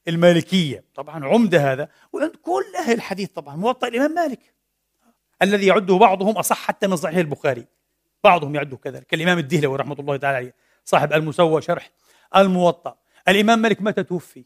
المالكية. 0.09 0.85
طبعا 0.95 1.25
عمدة 1.25 1.73
هذا. 1.73 1.89
وعند 2.13 2.37
كل 2.43 2.65
أهل 2.79 2.93
الحديث 2.93 3.29
طبعا 3.29 3.57
موطأ 3.57 3.89
الإمام 3.89 4.15
مالك. 4.15 4.55
الذي 5.43 5.67
يعده 5.67 5.97
بعضهم 5.97 6.37
أصح 6.37 6.67
حتى 6.67 6.87
من 6.87 6.97
صحيح 6.97 7.17
البخاري. 7.17 7.67
بعضهم 8.25 8.55
يعده 8.55 8.77
كذلك. 8.77 9.07
كالإمام 9.07 9.39
الدهلوي 9.39 9.77
رحمة 9.77 9.97
الله 9.99 10.17
تعالى 10.17 10.37
عليه 10.37 10.55
صاحب 10.85 11.13
المسوى 11.13 11.63
شرح 11.63 11.91
الموطأ. 12.37 12.97
الإمام 13.29 13.59
مالك 13.59 13.83
متى 13.83 14.03
توفي؟ 14.03 14.45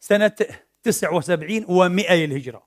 سنة 0.00 0.32
79 0.82 1.64
و100 1.66 2.12
للهجرة. 2.12 2.66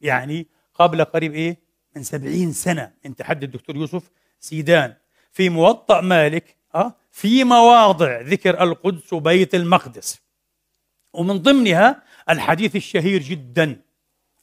يعني 0.00 0.46
قبل 0.74 1.04
قريب 1.04 1.34
إيه؟ 1.34 1.60
من 1.96 2.02
70 2.02 2.52
سنة 2.52 2.92
من 3.04 3.16
تحدي 3.16 3.46
الدكتور 3.46 3.76
يوسف 3.76 4.10
سيدان 4.40 4.94
في 5.32 5.48
موطأ 5.48 6.00
مالك 6.00 6.56
أه 6.74 6.96
في 7.10 7.44
مواضع 7.44 8.20
ذكر 8.20 8.62
القدس 8.62 9.12
وبيت 9.12 9.54
المقدس. 9.54 10.20
ومن 11.12 11.38
ضمنها 11.38 12.02
الحديث 12.30 12.76
الشهير 12.76 13.22
جدا 13.22 13.80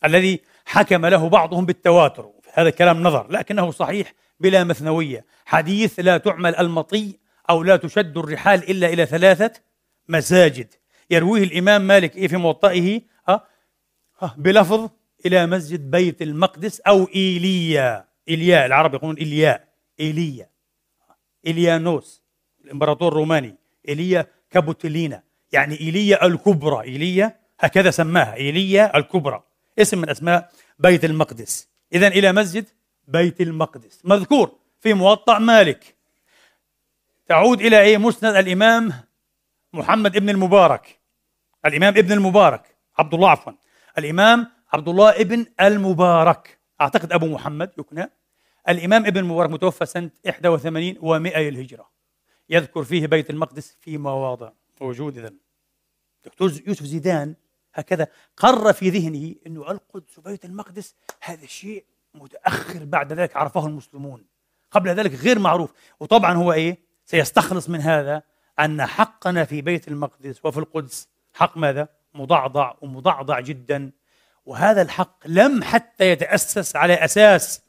الذي 0.06 0.40
حكم 0.66 1.06
له 1.06 1.30
بعضهم 1.30 1.66
بالتواتر. 1.66 2.32
هذا 2.54 2.70
كلام 2.70 3.04
نظر 3.04 3.32
لكنه 3.32 3.72
صحيح 3.72 4.14
بلا 4.40 4.64
مثنوية. 4.64 5.26
حديث 5.46 6.00
لا 6.00 6.18
تعمل 6.18 6.56
المطي 6.56 7.20
أو 7.50 7.64
لا 7.64 7.78
تشد 7.78 8.18
الرحال 8.18 8.70
إلا 8.70 8.88
إلى 8.88 9.06
ثلاثة 9.06 9.52
مساجد. 10.10 10.74
يرويه 11.10 11.43
الإمام 11.43 11.82
مالك 11.82 12.16
إيه 12.16 12.28
في 12.28 12.38
موطئه؟ 12.38 13.01
ها 13.28 14.36
بلفظ 14.38 14.89
إلى 15.26 15.47
مسجد 15.47 15.91
بيت 15.91 16.22
المقدس 16.22 16.80
أو 16.80 17.07
إيليا. 17.16 18.05
إيليا 18.30 18.66
العرب 18.66 18.93
يقولون 18.93 19.18
إيليا. 19.18 19.66
إيليا. 19.99 20.49
إليانوس 21.47 22.24
الإمبراطور 22.66 23.12
الروماني. 23.12 23.55
إيليا 23.89 24.28
كابوتلينا. 24.51 25.24
يعني 25.51 25.80
إيليا 25.80 26.26
الكبرى. 26.26 26.84
إيليا 26.84 27.39
هكذا 27.60 27.91
سماها. 27.91 28.36
إيليا 28.36 28.97
الكبرى. 28.97 29.43
اسم 29.80 29.97
من 29.97 30.10
أسماء 30.10 30.51
بيت 30.80 31.05
المقدس. 31.05 31.68
إذا 31.93 32.07
إلى 32.07 32.32
مسجد 32.32 32.66
بيت 33.07 33.41
المقدس. 33.41 34.01
مذكور 34.03 34.55
في 34.80 34.93
موطأ 34.93 35.39
مالك. 35.39 35.95
تعود 37.28 37.62
إلى 37.62 37.82
إيه؟ 37.82 37.97
مسند 37.97 38.36
الإمام 38.36 38.93
محمد 39.74 40.16
ابن 40.16 40.30
المبارك. 40.30 41.00
الإمام 41.66 41.98
ابن 41.98 42.12
المبارك. 42.12 42.76
عبد 42.98 43.14
الله 43.14 43.30
عفوا. 43.30 43.54
الإمام 43.98 44.48
عبد 44.74 44.90
الله 44.90 45.10
ابن 45.10 45.46
المبارك. 45.62 46.60
أعتقد 46.82 47.14
أبو 47.14 47.28
محمد 47.28 47.72
يكنى 47.78 48.12
الإمام 48.70 49.06
ابن 49.06 49.18
المبارك 49.18 49.50
متوفى 49.50 49.86
سنة 49.86 50.12
81 50.26 50.96
و100 50.96 51.38
للهجرة. 51.38 51.90
يذكر 52.50 52.84
فيه 52.84 53.08
بيت 53.08 53.30
المقدس 53.30 53.78
في 53.82 53.98
مواضع 53.98 54.52
موجود 54.82 55.18
إذا 55.18 55.34
دكتور 56.26 56.52
يوسف 56.68 56.86
زيدان 56.86 57.36
هكذا 57.74 58.08
قر 58.38 58.74
في 58.74 58.90
ذهنه 58.90 59.36
أنه 59.48 59.72
القدس 59.72 60.18
وبيت 60.18 60.46
المقدس 60.46 60.96
هذا 61.22 61.46
شيء 61.46 61.86
متأخر 62.14 62.86
بعد 62.86 63.14
ذلك 63.14 63.38
عرفه 63.38 63.68
المسلمون. 63.68 64.26
قبل 64.72 64.90
ذلك 64.90 65.14
غير 65.14 65.40
معروف. 65.40 65.74
وطبعا 66.00 66.34
هو 66.34 66.54
إيه؟ 66.54 66.78
سيستخلص 67.06 67.70
من 67.70 67.82
هذا 67.82 68.24
أن 68.60 68.86
حقنا 68.86 69.45
في 69.45 69.62
بيت 69.62 69.88
المقدس 69.88 70.45
وفي 70.45 70.57
القدس 70.57 71.07
حق 71.34 71.57
ماذا؟ 71.57 71.88
مضعضع 72.14 72.74
ومضعضع 72.82 73.39
جدا. 73.39 73.91
وهذا 74.45 74.82
الحق 74.82 75.28
لم 75.28 75.64
حتى 75.64 76.12
يتأسس 76.12 76.76
على 76.76 76.93
أساس 76.93 77.62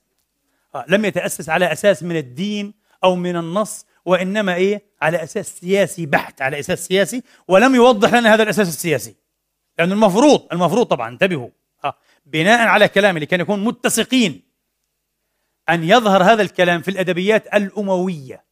آه، 0.74 0.84
لم 0.88 1.05
يتأسس 1.05 1.49
على 1.49 1.72
أساس 1.72 2.03
من 2.03 2.16
الدين 2.16 2.74
أو 3.05 3.16
من 3.16 3.36
النص 3.36 3.86
وإنما 4.05 4.55
إيه؟ 4.55 4.82
على 5.03 5.22
أساس 5.22 5.59
سياسي 5.59 6.07
بحت 6.07 6.43
على 6.43 6.61
أساس 6.61 6.86
سياسي 6.86 7.22
ولم 7.49 7.74
يوضح 7.74 8.14
لنا 8.14 8.34
هذا 8.34 8.43
الأساس 8.43 8.68
السياسي. 8.68 9.16
لأنه 9.78 9.95
المفروض 9.95 10.49
المفروض 10.53 10.86
طبعا 10.86 11.09
انتبهوا 11.09 11.49
آه، 11.84 11.95
بناء 12.26 12.68
على 12.68 12.88
كلامي 12.88 13.20
لكي 13.20 13.36
نكون 13.36 13.64
متسقين 13.64 14.43
أن 15.68 15.84
يظهر 15.84 16.22
هذا 16.22 16.43
الكلام 16.43 16.82
في 16.82 16.91
الأدبيات 16.91 17.55
الأموية. 17.55 18.50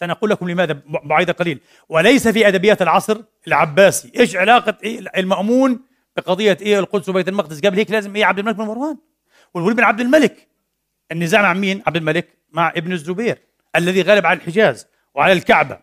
سنقول 0.00 0.30
لكم 0.30 0.50
لماذا 0.50 0.80
بعيد 0.86 1.30
قليل. 1.30 1.60
وليس 1.88 2.28
في 2.28 2.48
أدبيات 2.48 2.82
العصر 2.82 3.22
العباسي. 3.46 4.12
إيش 4.16 4.36
علاقة 4.36 4.76
إيه 4.82 4.98
المأمون 5.16 5.80
بقضية 6.16 6.58
إيه 6.60 6.78
القدس 6.78 7.08
وبيت 7.08 7.28
المقدس؟ 7.28 7.60
قبل 7.60 7.76
هيك 7.76 7.90
لازم 7.90 8.16
إيه 8.16 8.24
عبد 8.24 8.38
الملك 8.38 8.56
بن 8.56 8.64
مروان. 8.64 8.96
والوليد 9.54 9.76
بن 9.76 9.82
عبد 9.82 10.00
الملك. 10.00 10.48
النزاع 11.12 11.42
مع 11.42 11.52
مين؟ 11.52 11.82
عبد 11.86 11.96
الملك 11.96 12.28
مع 12.52 12.68
ابن 12.76 12.92
الزبير 12.92 13.38
الذي 13.76 14.02
غلب 14.02 14.26
على 14.26 14.36
الحجاز 14.36 14.86
وعلى 15.14 15.32
الكعبة. 15.32 15.78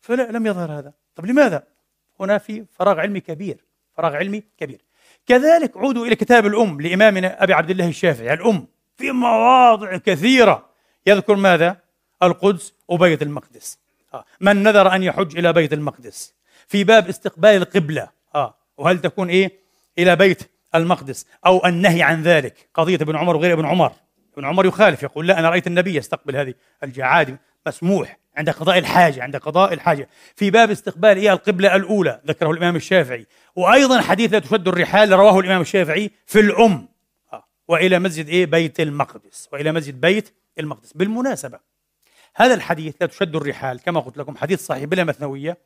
فلا 0.00 0.30
لم 0.30 0.46
يظهر 0.46 0.78
هذا. 0.78 0.92
طب 1.14 1.26
لماذا؟ 1.26 1.62
هنا 2.20 2.38
في 2.38 2.64
فراغ 2.78 3.00
علمي 3.00 3.20
كبير 3.20 3.64
فراغ 3.96 4.16
علمي 4.16 4.42
كبير. 4.58 4.80
كذلك 5.26 5.76
عودوا 5.76 6.06
إلى 6.06 6.16
كتاب 6.16 6.46
الأم 6.46 6.80
لإمامنا 6.80 7.42
أبي 7.42 7.52
عبد 7.52 7.70
الله 7.70 7.88
الشافعي. 7.88 8.32
الأم 8.32 8.66
في 8.96 9.10
مواضع 9.10 9.96
كثيرة. 9.96 10.68
يذكر 11.06 11.36
ماذا؟ 11.36 11.87
القدس 12.22 12.72
وبيت 12.88 13.22
المقدس. 13.22 13.78
آه. 14.14 14.24
من 14.40 14.62
نذر 14.62 14.94
أن 14.94 15.02
يحج 15.02 15.38
إلى 15.38 15.52
بيت 15.52 15.72
المقدس. 15.72 16.34
في 16.66 16.84
باب 16.84 17.08
استقبال 17.08 17.50
القبلة. 17.50 18.08
آه. 18.34 18.54
وهل 18.78 19.00
تكون 19.00 19.28
إيه؟ 19.28 19.52
إلى 19.98 20.16
بيت 20.16 20.50
المقدس 20.74 21.26
أو 21.46 21.66
النهي 21.66 22.02
عن 22.02 22.22
ذلك. 22.22 22.68
قضية 22.74 22.94
ابن 22.94 23.16
عمر 23.16 23.36
وغير 23.36 23.52
ابن 23.52 23.64
عمر. 23.64 23.92
ابن 24.34 24.44
عمر 24.44 24.66
يخالف 24.66 25.02
يقول 25.02 25.26
لا 25.26 25.38
أنا 25.38 25.50
رأيت 25.50 25.66
النبي 25.66 25.94
يستقبل 25.94 26.36
هذه 26.36 26.54
الجعاد 26.84 27.38
مسموح 27.66 28.18
عند 28.36 28.50
قضاء 28.50 28.78
الحاجة 28.78 29.22
عند 29.22 29.36
قضاء 29.36 29.72
الحاجة. 29.72 30.08
في 30.34 30.50
باب 30.50 30.70
استقبال 30.70 31.16
إيه؟ 31.16 31.32
القبلة 31.32 31.76
الأولى 31.76 32.20
ذكره 32.26 32.50
الإمام 32.50 32.76
الشافعي. 32.76 33.26
وأيضا 33.56 34.00
حديث 34.00 34.32
لا 34.32 34.38
تشد 34.38 34.68
الرحال 34.68 35.12
رواه 35.12 35.38
الإمام 35.40 35.60
الشافعي 35.60 36.10
في 36.26 36.40
الأم. 36.40 36.88
آه. 37.32 37.44
وإلى 37.68 37.98
مسجد 37.98 38.28
إيه؟ 38.28 38.46
بيت 38.46 38.80
المقدس. 38.80 39.48
وإلى 39.52 39.72
مسجد 39.72 40.00
بيت 40.00 40.34
المقدس. 40.58 40.92
بالمناسبة 40.92 41.58
هذا 42.38 42.54
الحديث 42.54 42.94
لا 43.00 43.06
تشد 43.06 43.36
الرحال 43.36 43.80
كما 43.80 44.00
قلت 44.00 44.18
لكم 44.18 44.36
حديث 44.36 44.66
صحيح 44.66 44.84
بلا 44.84 45.04
مثنوية 45.04 45.58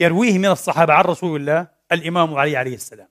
يرويه 0.00 0.38
من 0.38 0.46
الصحابة 0.46 0.92
عن 0.94 1.04
رسول 1.04 1.40
الله 1.40 1.68
الإمام 1.92 2.34
علي 2.34 2.56
عليه 2.56 2.74
السلام 2.74 3.08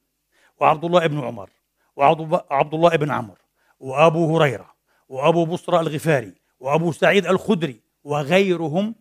وعبد 0.60 0.86
الله 0.86 1.08
بن 1.08 1.20
عمر 1.20 1.50
وعبد 1.96 2.74
الله 2.74 2.96
بن 2.96 3.12
عمرو 3.12 3.38
وأبو 3.80 4.38
هريرة 4.38 4.74
وأبو 5.10 5.46
بصرى 5.46 5.80
الغفاري 5.80 6.34
وأبو 6.60 6.92
سعيد 6.92 7.26
الخدري 7.26 7.82
وغيرهم 8.04 8.96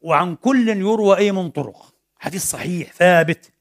وعن 0.00 0.36
كل 0.36 0.68
يروى 0.68 1.16
أي 1.16 1.32
من 1.32 1.50
طرق. 1.50 1.94
حديث 2.18 2.50
صحيح 2.50 2.92
ثابت. 2.92 3.52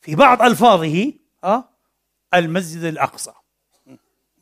في 0.00 0.14
بعض 0.14 0.42
ألفاظه 0.42 1.12
أه 1.44 1.68
المسجد 2.34 2.82
الأقصى. 2.82 3.32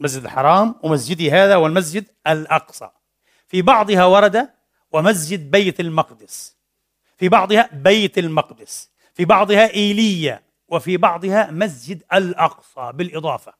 مسجد 0.00 0.24
الحرام 0.24 0.74
ومسجدي 0.82 1.30
هذا 1.30 1.56
والمسجد 1.56 2.04
الأقصى. 2.26 2.90
في 3.48 3.62
بعضها 3.62 4.04
ورد 4.04 4.59
ومسجد 4.92 5.50
بيت 5.50 5.80
المقدس. 5.80 6.56
في 7.18 7.28
بعضها 7.28 7.70
بيت 7.72 8.18
المقدس 8.18 8.90
في 9.14 9.24
بعضها 9.24 9.74
إيليا 9.74 10.42
وفي 10.68 10.96
بعضها 10.96 11.50
مسجد 11.50 12.02
الأقصى 12.12 12.92
بالإضافة 12.94 13.52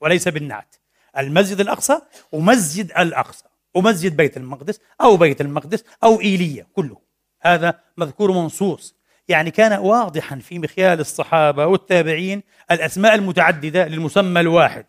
وليس 0.00 0.28
بالنعت. 0.28 0.74
المسجد 1.18 1.60
الأقصى 1.60 2.00
ومسجد 2.32 2.92
الأقصى 2.98 3.44
ومسجد 3.74 4.16
بيت 4.16 4.36
المقدس 4.36 4.80
أو 5.00 5.16
بيت 5.16 5.40
المقدس 5.40 5.84
أو 6.04 6.20
إيليا 6.20 6.66
كله. 6.72 6.98
هذا 7.40 7.80
مذكور 7.96 8.32
منصوص. 8.32 8.94
يعني 9.28 9.50
كان 9.50 9.72
واضحا 9.72 10.36
في 10.36 10.58
مخيال 10.58 11.00
الصحابة 11.00 11.66
والتابعين 11.66 12.42
الأسماء 12.70 13.14
المتعددة 13.14 13.86
للمسمى 13.88 14.40
الواحد 14.40 14.84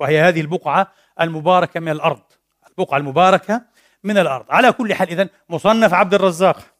وهي 0.00 0.20
هذه 0.20 0.40
البقعة 0.40 0.92
المباركة 1.20 1.80
من 1.80 1.88
الأرض. 1.88 2.22
البقعة 2.68 2.98
المباركة 2.98 3.62
من 4.04 4.18
الأرض. 4.18 4.46
على 4.48 4.72
كل 4.72 4.94
حال 4.94 5.08
إذن 5.08 5.28
مصنف 5.48 5.94
عبد 5.94 6.14
الرزاق. 6.14 6.74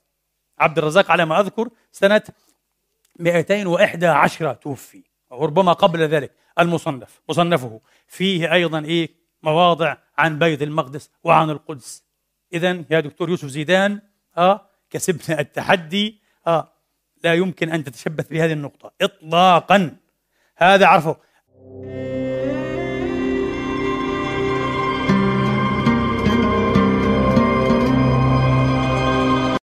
عبد 0.58 0.78
الرزاق 0.78 1.10
على 1.10 1.24
ما 1.24 1.40
أذكر 1.40 1.68
سنة 1.92 2.22
211 3.18 4.54
توفي 4.54 5.02
وربما 5.30 5.72
قبل 5.72 6.00
ذلك 6.08 6.32
المصنف. 6.58 7.20
مصنفه 7.28 7.80
فيه 8.06 8.52
أيضا 8.52 8.84
إيه؟ 8.84 9.20
مواضع 9.42 9.96
عن 10.18 10.38
بيت 10.38 10.62
المقدس 10.62 11.10
وعن 11.24 11.50
القدس. 11.50 12.04
إذا 12.52 12.84
يا 12.90 13.00
دكتور 13.00 13.30
يوسف 13.30 13.48
زيدان 13.48 14.00
آه 14.38 14.66
كسبنا 14.90 15.40
التحدي 15.40 16.20
آه 16.46 16.72
لا 17.24 17.34
يمكن 17.34 17.72
أن 17.72 17.84
تتشبث 17.84 18.28
بهذه 18.28 18.52
النقطة 18.52 18.92
إطلاقا. 19.00 19.96
هذا 20.56 20.86
عرفه. 20.86 21.16